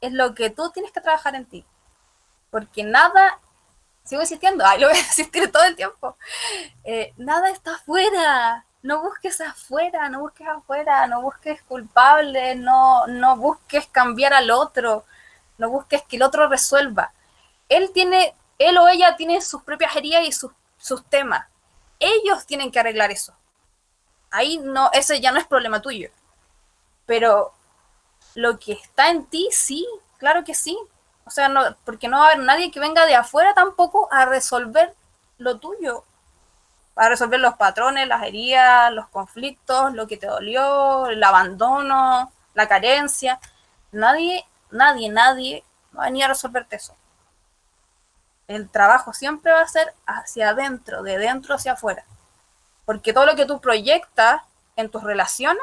es 0.00 0.12
lo 0.12 0.34
que 0.34 0.50
tú 0.50 0.70
tienes 0.70 0.92
que 0.92 1.00
trabajar 1.00 1.34
en 1.34 1.44
ti. 1.46 1.64
Porque 2.50 2.82
nada, 2.84 3.38
sigo 4.04 4.22
existiendo, 4.22 4.64
ay, 4.66 4.80
lo 4.80 4.88
voy 4.88 4.96
a 4.96 5.00
existir 5.00 5.50
todo 5.52 5.64
el 5.64 5.76
tiempo, 5.76 6.16
eh, 6.84 7.12
nada 7.16 7.50
está 7.50 7.74
afuera, 7.74 8.64
no 8.82 9.02
busques 9.02 9.40
afuera, 9.40 10.08
no 10.08 10.20
busques 10.20 10.46
afuera, 10.48 11.06
no 11.06 11.22
busques 11.22 11.62
culpable, 11.62 12.54
no, 12.56 13.06
no 13.06 13.36
busques 13.36 13.86
cambiar 13.88 14.32
al 14.32 14.50
otro, 14.50 15.04
no 15.58 15.68
busques 15.68 16.02
que 16.04 16.16
el 16.16 16.22
otro 16.22 16.48
resuelva. 16.48 17.12
Él 17.68 17.90
tiene, 17.92 18.34
él 18.58 18.78
o 18.78 18.88
ella 18.88 19.16
tiene 19.16 19.40
sus 19.42 19.62
propias 19.62 19.94
heridas 19.96 20.24
y 20.24 20.32
sus, 20.32 20.50
sus 20.78 21.04
temas. 21.04 21.46
Ellos 22.00 22.46
tienen 22.46 22.72
que 22.72 22.80
arreglar 22.80 23.12
eso. 23.12 23.34
Ahí 24.30 24.58
no, 24.58 24.90
ese 24.92 25.20
ya 25.20 25.30
no 25.30 25.38
es 25.38 25.46
problema 25.46 25.80
tuyo. 25.80 26.10
Pero 27.06 27.52
lo 28.34 28.58
que 28.58 28.72
está 28.72 29.10
en 29.10 29.26
ti, 29.26 29.48
sí, 29.52 29.86
claro 30.18 30.42
que 30.44 30.54
sí. 30.54 30.76
O 31.24 31.30
sea, 31.30 31.48
no, 31.48 31.76
porque 31.84 32.08
no 32.08 32.18
va 32.18 32.24
a 32.24 32.32
haber 32.32 32.44
nadie 32.44 32.70
que 32.72 32.80
venga 32.80 33.06
de 33.06 33.14
afuera 33.14 33.54
tampoco 33.54 34.08
a 34.10 34.24
resolver 34.24 34.94
lo 35.38 35.58
tuyo 35.58 36.04
a 37.00 37.08
resolver 37.08 37.40
los 37.40 37.54
patrones, 37.54 38.06
las 38.06 38.22
heridas, 38.24 38.92
los 38.92 39.08
conflictos, 39.08 39.94
lo 39.94 40.06
que 40.06 40.18
te 40.18 40.26
dolió, 40.26 41.06
el 41.06 41.22
abandono, 41.24 42.30
la 42.52 42.68
carencia. 42.68 43.40
Nadie, 43.92 44.44
nadie, 44.70 45.08
nadie 45.08 45.64
va 45.96 46.02
a 46.02 46.06
venir 46.06 46.24
a 46.24 46.28
resolverte 46.28 46.76
eso. 46.76 46.94
El 48.50 48.68
trabajo 48.68 49.12
siempre 49.12 49.52
va 49.52 49.60
a 49.60 49.68
ser 49.68 49.94
hacia 50.06 50.48
adentro, 50.48 51.04
de 51.04 51.18
dentro 51.18 51.54
hacia 51.54 51.74
afuera. 51.74 52.04
Porque 52.84 53.12
todo 53.12 53.24
lo 53.24 53.36
que 53.36 53.46
tú 53.46 53.60
proyectas 53.60 54.42
en 54.74 54.90
tus 54.90 55.04
relaciones, 55.04 55.62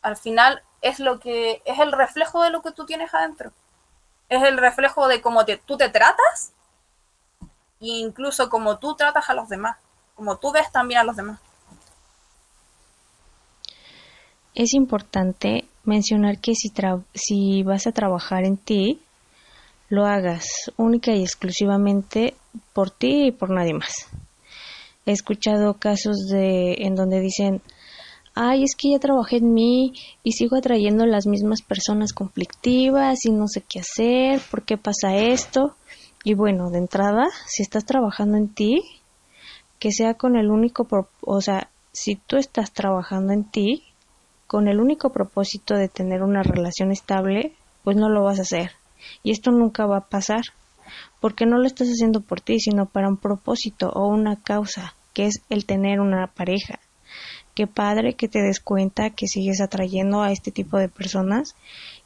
al 0.00 0.16
final 0.16 0.62
es 0.80 1.00
lo 1.00 1.20
que 1.20 1.60
es 1.66 1.78
el 1.78 1.92
reflejo 1.92 2.42
de 2.42 2.48
lo 2.48 2.62
que 2.62 2.72
tú 2.72 2.86
tienes 2.86 3.12
adentro. 3.12 3.52
Es 4.30 4.42
el 4.44 4.56
reflejo 4.56 5.06
de 5.06 5.20
cómo 5.20 5.44
tú 5.66 5.76
te 5.76 5.90
tratas 5.90 6.52
incluso 7.80 8.48
como 8.48 8.78
tú 8.78 8.94
tratas 8.94 9.28
a 9.28 9.34
los 9.34 9.50
demás, 9.50 9.76
como 10.14 10.38
tú 10.38 10.52
ves 10.52 10.72
también 10.72 11.00
a 11.00 11.04
los 11.04 11.16
demás. 11.16 11.38
Es 14.54 14.72
importante 14.72 15.68
mencionar 15.84 16.38
que 16.38 16.54
si, 16.54 16.72
si 17.12 17.62
vas 17.62 17.86
a 17.86 17.92
trabajar 17.92 18.44
en 18.44 18.56
ti, 18.56 19.02
lo 19.88 20.06
hagas 20.06 20.72
única 20.76 21.12
y 21.12 21.22
exclusivamente 21.22 22.34
por 22.72 22.90
ti 22.90 23.26
y 23.26 23.32
por 23.32 23.50
nadie 23.50 23.74
más. 23.74 24.08
He 25.06 25.12
escuchado 25.12 25.74
casos 25.74 26.16
de 26.30 26.76
en 26.80 26.94
donde 26.94 27.20
dicen, 27.20 27.60
ay, 28.34 28.64
es 28.64 28.74
que 28.74 28.90
ya 28.90 28.98
trabajé 28.98 29.36
en 29.36 29.52
mí 29.52 29.92
y 30.22 30.32
sigo 30.32 30.56
atrayendo 30.56 31.06
las 31.06 31.26
mismas 31.26 31.62
personas 31.62 32.12
conflictivas 32.12 33.24
y 33.24 33.30
no 33.30 33.46
sé 33.46 33.62
qué 33.68 33.80
hacer, 33.80 34.40
¿por 34.50 34.64
qué 34.64 34.76
pasa 34.76 35.16
esto? 35.16 35.76
Y 36.24 36.34
bueno, 36.34 36.70
de 36.70 36.78
entrada, 36.78 37.26
si 37.46 37.62
estás 37.62 37.84
trabajando 37.84 38.38
en 38.38 38.48
ti, 38.48 38.82
que 39.78 39.92
sea 39.92 40.14
con 40.14 40.36
el 40.36 40.50
único, 40.50 40.86
o 41.20 41.40
sea, 41.42 41.68
si 41.92 42.16
tú 42.16 42.36
estás 42.36 42.72
trabajando 42.72 43.32
en 43.34 43.44
ti, 43.44 43.84
con 44.46 44.68
el 44.68 44.80
único 44.80 45.10
propósito 45.10 45.74
de 45.74 45.88
tener 45.88 46.22
una 46.22 46.42
relación 46.42 46.90
estable, 46.90 47.52
pues 47.82 47.96
no 47.96 48.08
lo 48.08 48.24
vas 48.24 48.38
a 48.38 48.42
hacer. 48.42 48.70
Y 49.22 49.30
esto 49.30 49.50
nunca 49.50 49.86
va 49.86 49.98
a 49.98 50.08
pasar, 50.08 50.42
porque 51.20 51.46
no 51.46 51.58
lo 51.58 51.66
estás 51.66 51.88
haciendo 51.88 52.20
por 52.20 52.40
ti, 52.40 52.60
sino 52.60 52.86
para 52.86 53.08
un 53.08 53.16
propósito 53.16 53.90
o 53.90 54.08
una 54.08 54.36
causa, 54.36 54.94
que 55.12 55.26
es 55.26 55.42
el 55.48 55.64
tener 55.64 56.00
una 56.00 56.26
pareja. 56.26 56.80
Qué 57.54 57.68
padre 57.68 58.14
que 58.14 58.26
te 58.26 58.42
des 58.42 58.58
cuenta 58.58 59.10
que 59.10 59.28
sigues 59.28 59.60
atrayendo 59.60 60.22
a 60.22 60.32
este 60.32 60.50
tipo 60.50 60.76
de 60.76 60.88
personas 60.88 61.54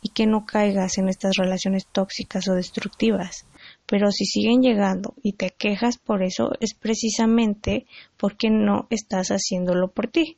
y 0.03 0.11
que 0.11 0.27
no 0.27 0.45
caigas 0.45 0.99
en 0.99 1.09
estas 1.09 1.37
relaciones 1.39 1.87
tóxicas 1.87 2.49
o 2.49 2.55
destructivas. 2.55 3.47
Pero 3.87 4.11
si 4.11 4.27
siguen 4.27 4.61
llegando 4.61 5.15
y 5.23 5.33
te 5.33 5.51
quejas 5.51 5.97
por 5.97 6.23
eso, 6.23 6.51
es 6.61 6.75
precisamente 6.75 7.87
porque 8.19 8.51
no 8.51 8.87
estás 8.91 9.29
haciéndolo 9.29 9.89
por 9.89 10.09
ti. 10.09 10.37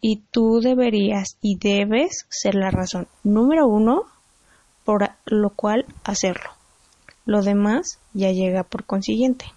Y 0.00 0.22
tú 0.32 0.58
deberías 0.60 1.38
y 1.40 1.56
debes 1.56 2.26
ser 2.28 2.56
la 2.56 2.72
razón 2.72 3.06
número 3.22 3.68
uno 3.68 4.02
por 4.86 5.10
lo 5.26 5.50
cual 5.50 5.84
hacerlo. 6.04 6.50
Lo 7.26 7.42
demás 7.42 7.98
ya 8.14 8.30
llega 8.30 8.62
por 8.62 8.84
consiguiente. 8.84 9.52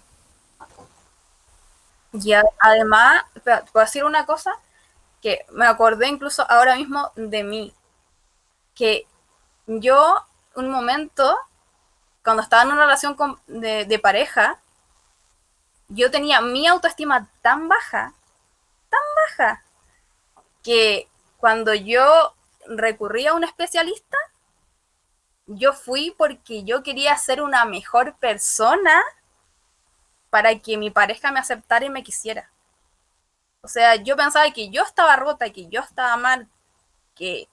Y 2.12 2.32
además, 2.58 3.22
puedo 3.72 3.86
decir 3.86 4.04
una 4.04 4.26
cosa 4.26 4.50
que 5.22 5.46
me 5.52 5.66
acordé 5.66 6.08
incluso 6.08 6.44
ahora 6.50 6.74
mismo 6.74 7.12
de 7.14 7.44
mí, 7.44 7.72
que 8.74 9.06
yo 9.66 10.16
un 10.56 10.68
momento 10.68 11.38
cuando 12.24 12.42
estaba 12.42 12.62
en 12.62 12.72
una 12.72 12.82
relación 12.82 13.16
de, 13.46 13.98
pareja, 14.02 14.58
yo 15.88 16.10
tenía 16.10 16.40
mi 16.40 16.66
autoestima 16.66 17.28
tan 17.40 17.68
baja, 17.68 18.14
tan 18.90 19.00
baja, 19.28 19.62
que 20.64 21.08
cuando 21.38 21.72
yo 21.72 22.34
recurrí 22.66 23.26
a 23.26 23.34
un 23.34 23.44
especialista, 23.44 24.18
yo 25.52 25.72
fui 25.72 26.14
porque 26.16 26.62
yo 26.62 26.82
quería 26.82 27.16
ser 27.16 27.42
una 27.42 27.64
mejor 27.64 28.14
persona 28.16 29.02
para 30.30 30.56
que 30.60 30.76
mi 30.76 30.90
pareja 30.90 31.32
me 31.32 31.40
aceptara 31.40 31.84
y 31.84 31.90
me 31.90 32.04
quisiera. 32.04 32.50
O 33.62 33.68
sea, 33.68 33.96
yo 33.96 34.16
pensaba 34.16 34.48
que 34.52 34.70
yo 34.70 34.84
estaba 34.84 35.16
rota, 35.16 35.50
que 35.50 35.66
yo 35.66 35.80
estaba 35.80 36.16
mal, 36.16 36.48
que 37.16 37.48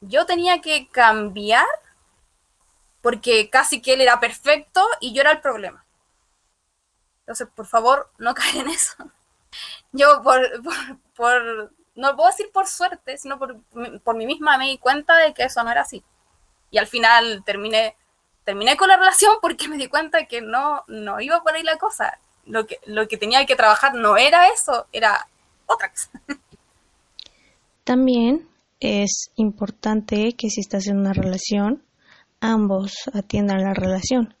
yo 0.00 0.24
tenía 0.24 0.60
que 0.62 0.88
cambiar 0.88 1.66
porque 3.02 3.50
casi 3.50 3.82
que 3.82 3.94
él 3.94 4.00
era 4.00 4.18
perfecto 4.18 4.82
y 5.00 5.12
yo 5.12 5.20
era 5.20 5.32
el 5.32 5.40
problema. 5.40 5.84
Entonces, 7.20 7.48
por 7.54 7.66
favor, 7.66 8.10
no 8.16 8.34
caigan 8.34 8.66
en 8.66 8.70
eso. 8.70 8.94
Yo, 9.92 10.22
por, 10.22 10.40
por, 11.14 11.72
no 11.94 12.16
puedo 12.16 12.30
decir 12.30 12.50
por 12.50 12.66
suerte, 12.66 13.18
sino 13.18 13.38
por, 13.38 13.60
por 14.02 14.16
mí 14.16 14.24
misma 14.24 14.56
me 14.56 14.68
di 14.68 14.78
cuenta 14.78 15.18
de 15.18 15.34
que 15.34 15.44
eso 15.44 15.62
no 15.62 15.70
era 15.70 15.82
así. 15.82 16.02
Y 16.72 16.78
al 16.78 16.88
final 16.88 17.44
terminé, 17.44 17.94
terminé 18.44 18.76
con 18.76 18.88
la 18.88 18.96
relación 18.96 19.36
porque 19.40 19.68
me 19.68 19.76
di 19.76 19.86
cuenta 19.86 20.26
que 20.26 20.40
no, 20.40 20.82
no 20.88 21.20
iba 21.20 21.40
por 21.42 21.54
ahí 21.54 21.62
la 21.62 21.78
cosa. 21.78 22.18
Lo 22.46 22.66
que, 22.66 22.80
lo 22.86 23.06
que 23.06 23.16
tenía 23.16 23.46
que 23.46 23.54
trabajar 23.54 23.94
no 23.94 24.16
era 24.16 24.48
eso, 24.48 24.86
era 24.90 25.28
otra 25.66 25.90
cosa. 25.90 26.10
También 27.84 28.48
es 28.80 29.30
importante 29.36 30.34
que 30.36 30.48
si 30.50 30.60
estás 30.60 30.88
en 30.88 30.98
una 30.98 31.12
relación, 31.12 31.84
ambos 32.40 32.94
atiendan 33.14 33.62
la 33.62 33.74
relación. 33.74 34.34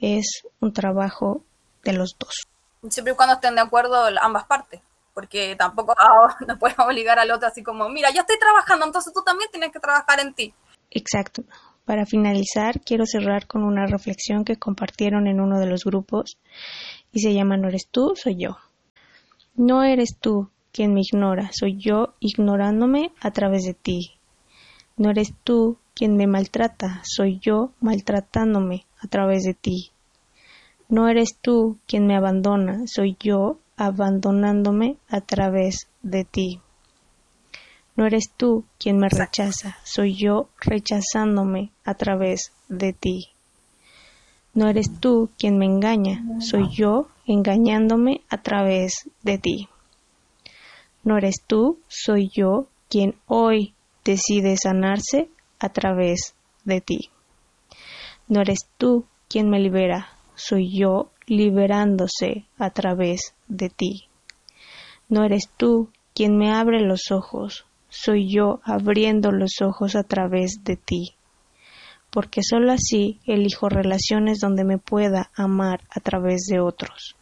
Es 0.00 0.42
un 0.60 0.72
trabajo 0.72 1.42
de 1.84 1.92
los 1.92 2.16
dos. 2.18 2.42
Siempre 2.88 3.12
y 3.12 3.16
cuando 3.16 3.34
estén 3.34 3.54
de 3.54 3.60
acuerdo 3.60 4.04
ambas 4.20 4.44
partes, 4.44 4.80
porque 5.14 5.56
tampoco 5.56 5.94
ah, 5.98 6.36
no 6.46 6.58
puedes 6.58 6.78
obligar 6.78 7.18
al 7.18 7.30
otro 7.30 7.48
así 7.48 7.62
como, 7.62 7.88
mira, 7.88 8.10
yo 8.10 8.22
estoy 8.22 8.38
trabajando, 8.38 8.86
entonces 8.86 9.12
tú 9.12 9.22
también 9.22 9.50
tienes 9.50 9.72
que 9.72 9.80
trabajar 9.80 10.20
en 10.20 10.34
ti. 10.34 10.54
Exacto. 10.90 11.44
Para 11.84 12.04
finalizar, 12.04 12.80
quiero 12.80 13.06
cerrar 13.06 13.46
con 13.46 13.62
una 13.62 13.86
reflexión 13.86 14.44
que 14.44 14.56
compartieron 14.56 15.28
en 15.28 15.40
uno 15.40 15.60
de 15.60 15.66
los 15.66 15.84
grupos 15.84 16.36
y 17.12 17.20
se 17.20 17.32
llama 17.32 17.56
No 17.56 17.68
eres 17.68 17.88
tú, 17.88 18.14
soy 18.16 18.36
yo. 18.36 18.56
No 19.54 19.84
eres 19.84 20.18
tú 20.20 20.50
quien 20.72 20.92
me 20.92 21.00
ignora, 21.00 21.50
soy 21.52 21.78
yo 21.78 22.14
ignorándome 22.20 23.12
a 23.20 23.30
través 23.30 23.62
de 23.62 23.74
ti. 23.74 24.10
No 24.96 25.10
eres 25.10 25.32
tú 25.44 25.78
quien 25.94 26.16
me 26.16 26.26
maltrata, 26.26 27.00
soy 27.04 27.38
yo 27.40 27.72
maltratándome 27.80 28.84
a 29.00 29.06
través 29.08 29.44
de 29.44 29.54
ti. 29.54 29.92
No 30.88 31.08
eres 31.08 31.38
tú 31.40 31.78
quien 31.86 32.06
me 32.06 32.16
abandona, 32.16 32.86
soy 32.86 33.16
yo 33.18 33.58
abandonándome 33.76 34.98
a 35.08 35.20
través 35.20 35.88
de 36.02 36.24
ti. 36.24 36.60
No 37.96 38.04
eres 38.06 38.30
tú 38.36 38.64
quien 38.78 38.98
me 38.98 39.08
rechaza, 39.08 39.78
soy 39.82 40.14
yo 40.14 40.50
rechazándome 40.60 41.70
a 41.84 41.94
través 41.94 42.52
de 42.68 42.92
ti. 42.92 43.30
No 44.52 44.68
eres 44.68 45.00
tú 45.00 45.30
quien 45.38 45.56
me 45.56 45.64
engaña, 45.64 46.22
soy 46.40 46.68
yo 46.74 47.08
engañándome 47.26 48.20
a 48.28 48.42
través 48.42 49.08
de 49.22 49.38
ti. 49.38 49.68
No 51.04 51.16
eres 51.16 51.36
tú, 51.46 51.78
soy 51.88 52.30
yo 52.34 52.68
quien 52.90 53.14
hoy 53.26 53.74
decide 54.04 54.56
sanarse 54.56 55.30
a 55.58 55.70
través 55.70 56.34
de 56.64 56.80
ti. 56.80 57.10
No 58.28 58.40
eres 58.42 58.66
tú 58.76 59.06
quien 59.28 59.48
me 59.48 59.58
libera, 59.58 60.08
soy 60.34 60.70
yo 60.76 61.10
liberándose 61.26 62.44
a 62.58 62.70
través 62.70 63.34
de 63.48 63.70
ti. 63.70 64.08
No 65.08 65.24
eres 65.24 65.48
tú 65.56 65.90
quien 66.14 66.36
me 66.36 66.52
abre 66.52 66.80
los 66.80 67.10
ojos, 67.10 67.66
soy 67.96 68.28
yo 68.28 68.60
abriendo 68.64 69.32
los 69.32 69.60
ojos 69.62 69.96
a 69.96 70.02
través 70.02 70.62
de 70.64 70.76
ti. 70.76 71.14
Porque 72.10 72.42
sólo 72.42 72.72
así 72.72 73.20
elijo 73.26 73.68
relaciones 73.68 74.38
donde 74.38 74.64
me 74.64 74.78
pueda 74.78 75.30
amar 75.34 75.82
a 75.90 76.00
través 76.00 76.46
de 76.46 76.60
otros. 76.60 77.16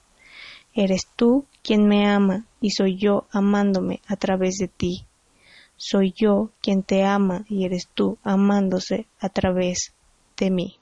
Eres 0.75 1.03
tú 1.17 1.47
quien 1.63 1.87
me 1.87 2.07
ama 2.07 2.47
y 2.61 2.71
soy 2.71 2.97
yo 2.97 3.27
amándome 3.31 4.01
a 4.07 4.17
través 4.17 4.57
de 4.57 4.69
ti 4.69 5.07
soy 5.77 6.13
yo 6.17 6.51
quien 6.63 6.83
te 6.83 7.05
ama 7.05 7.45
y 7.49 7.65
eres 7.65 7.89
tú 7.93 8.19
amándose 8.23 9.07
a 9.21 9.29
través 9.29 9.93
de 10.37 10.51
mí. 10.51 10.79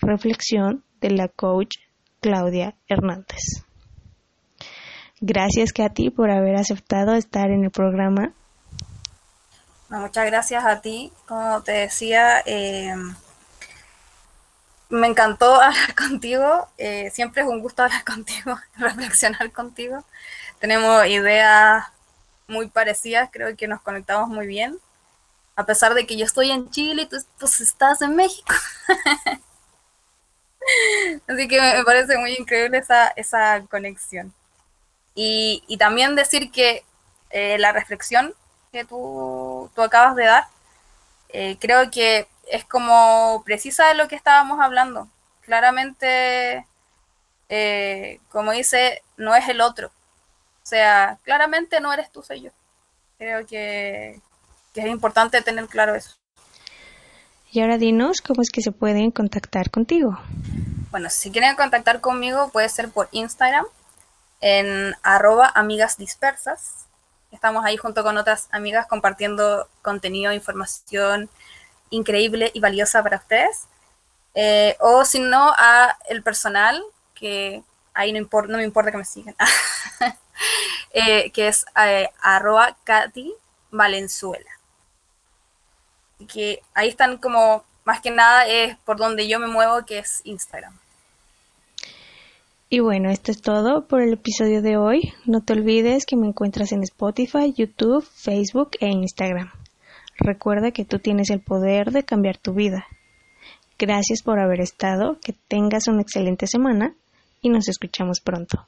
Reflexión 0.00 0.84
de 1.00 1.10
la 1.10 1.28
coach 1.28 1.76
Claudia 2.20 2.76
Hernández. 2.88 3.64
Gracias, 5.20 5.72
Katy, 5.72 6.10
por 6.10 6.30
haber 6.30 6.56
aceptado 6.56 7.14
estar 7.14 7.50
en 7.50 7.64
el 7.64 7.70
programa. 7.70 8.34
Muchas 9.98 10.26
gracias 10.26 10.64
a 10.64 10.80
ti. 10.80 11.12
Como 11.26 11.62
te 11.62 11.72
decía, 11.72 12.42
eh, 12.46 12.94
me 14.88 15.06
encantó 15.06 15.54
hablar 15.60 15.94
contigo. 15.94 16.68
Eh, 16.78 17.10
siempre 17.10 17.42
es 17.42 17.48
un 17.48 17.60
gusto 17.60 17.82
hablar 17.82 18.04
contigo, 18.06 18.58
reflexionar 18.76 19.50
contigo. 19.52 20.04
Tenemos 20.58 21.06
ideas 21.06 21.84
muy 22.46 22.68
parecidas, 22.68 23.30
creo 23.32 23.56
que 23.56 23.68
nos 23.68 23.80
conectamos 23.82 24.28
muy 24.28 24.46
bien. 24.46 24.78
A 25.56 25.64
pesar 25.66 25.94
de 25.94 26.06
que 26.06 26.16
yo 26.16 26.24
estoy 26.24 26.50
en 26.50 26.70
Chile 26.70 27.02
y 27.02 27.06
tú, 27.06 27.16
estás 27.40 28.02
en 28.02 28.16
México. 28.16 28.54
Así 31.28 31.46
que 31.46 31.60
me 31.60 31.84
parece 31.84 32.16
muy 32.18 32.34
increíble 32.34 32.78
esa, 32.78 33.08
esa 33.08 33.62
conexión. 33.66 34.32
Y, 35.14 35.76
también 35.78 36.16
decir 36.16 36.50
que 36.50 36.84
eh, 37.30 37.58
la 37.58 37.72
reflexión 37.72 38.34
que 38.74 38.84
tú, 38.84 39.70
tú 39.72 39.82
acabas 39.82 40.16
de 40.16 40.24
dar, 40.24 40.48
eh, 41.28 41.56
creo 41.60 41.92
que 41.92 42.26
es 42.50 42.64
como 42.64 43.40
precisa 43.44 43.86
de 43.86 43.94
lo 43.94 44.08
que 44.08 44.16
estábamos 44.16 44.58
hablando. 44.60 45.08
Claramente, 45.42 46.66
eh, 47.48 48.18
como 48.30 48.50
dice, 48.50 49.00
no 49.16 49.36
es 49.36 49.48
el 49.48 49.60
otro. 49.60 49.88
O 49.88 50.66
sea, 50.66 51.18
claramente 51.22 51.78
no 51.78 51.92
eres 51.92 52.10
tú, 52.10 52.24
soy 52.24 52.40
yo. 52.42 52.50
Creo 53.16 53.46
que, 53.46 54.20
es 54.74 54.86
importante 54.86 55.40
tener 55.40 55.68
claro 55.68 55.94
eso. 55.94 56.16
Y 57.52 57.60
ahora 57.60 57.78
dinos 57.78 58.22
cómo 58.22 58.42
es 58.42 58.50
que 58.50 58.60
se 58.60 58.72
pueden 58.72 59.12
contactar 59.12 59.70
contigo. 59.70 60.18
Bueno, 60.90 61.08
si 61.10 61.30
quieren 61.30 61.54
contactar 61.54 62.00
conmigo 62.00 62.48
puede 62.48 62.68
ser 62.68 62.90
por 62.90 63.08
Instagram 63.12 63.66
en 64.40 64.96
arroba 65.04 65.52
amigas 65.54 65.96
dispersas. 65.96 66.83
Estamos 67.34 67.64
ahí 67.64 67.76
junto 67.76 68.04
con 68.04 68.16
otras 68.16 68.48
amigas 68.52 68.86
compartiendo 68.86 69.68
contenido, 69.82 70.32
información, 70.32 71.28
increíble 71.90 72.52
y 72.54 72.60
valiosa 72.60 73.02
para 73.02 73.16
ustedes. 73.16 73.66
Eh, 74.34 74.76
o 74.78 75.04
si 75.04 75.18
no, 75.18 75.52
a 75.58 75.98
el 76.08 76.22
personal, 76.22 76.80
que 77.14 77.64
ahí 77.92 78.12
no, 78.12 78.18
importa, 78.18 78.52
no 78.52 78.58
me 78.58 78.64
importa 78.64 78.92
que 78.92 78.98
me 78.98 79.04
sigan, 79.04 79.34
eh, 80.92 81.32
que 81.32 81.48
es 81.48 81.66
eh, 81.84 82.08
arroba 82.22 82.76
Katy 82.84 83.34
Valenzuela. 83.72 84.50
Que 86.28 86.62
ahí 86.72 86.88
están 86.88 87.18
como, 87.18 87.64
más 87.82 88.00
que 88.00 88.12
nada, 88.12 88.46
es 88.46 88.76
por 88.84 88.96
donde 88.96 89.26
yo 89.26 89.40
me 89.40 89.48
muevo, 89.48 89.84
que 89.84 89.98
es 89.98 90.20
Instagram. 90.22 90.78
Y 92.70 92.80
bueno, 92.80 93.10
esto 93.10 93.30
es 93.30 93.40
todo 93.40 93.86
por 93.86 94.00
el 94.00 94.14
episodio 94.14 94.62
de 94.62 94.76
hoy. 94.76 95.12
No 95.26 95.42
te 95.42 95.52
olvides 95.52 96.06
que 96.06 96.16
me 96.16 96.26
encuentras 96.26 96.72
en 96.72 96.82
Spotify, 96.82 97.52
YouTube, 97.56 98.04
Facebook 98.04 98.70
e 98.80 98.88
Instagram. 98.88 99.50
Recuerda 100.18 100.70
que 100.70 100.84
tú 100.84 100.98
tienes 100.98 101.30
el 101.30 101.40
poder 101.40 101.92
de 101.92 102.04
cambiar 102.04 102.38
tu 102.38 102.54
vida. 102.54 102.86
Gracias 103.78 104.22
por 104.22 104.38
haber 104.38 104.60
estado, 104.60 105.18
que 105.22 105.34
tengas 105.48 105.88
una 105.88 106.02
excelente 106.02 106.46
semana 106.46 106.94
y 107.42 107.50
nos 107.50 107.68
escuchamos 107.68 108.20
pronto. 108.20 108.66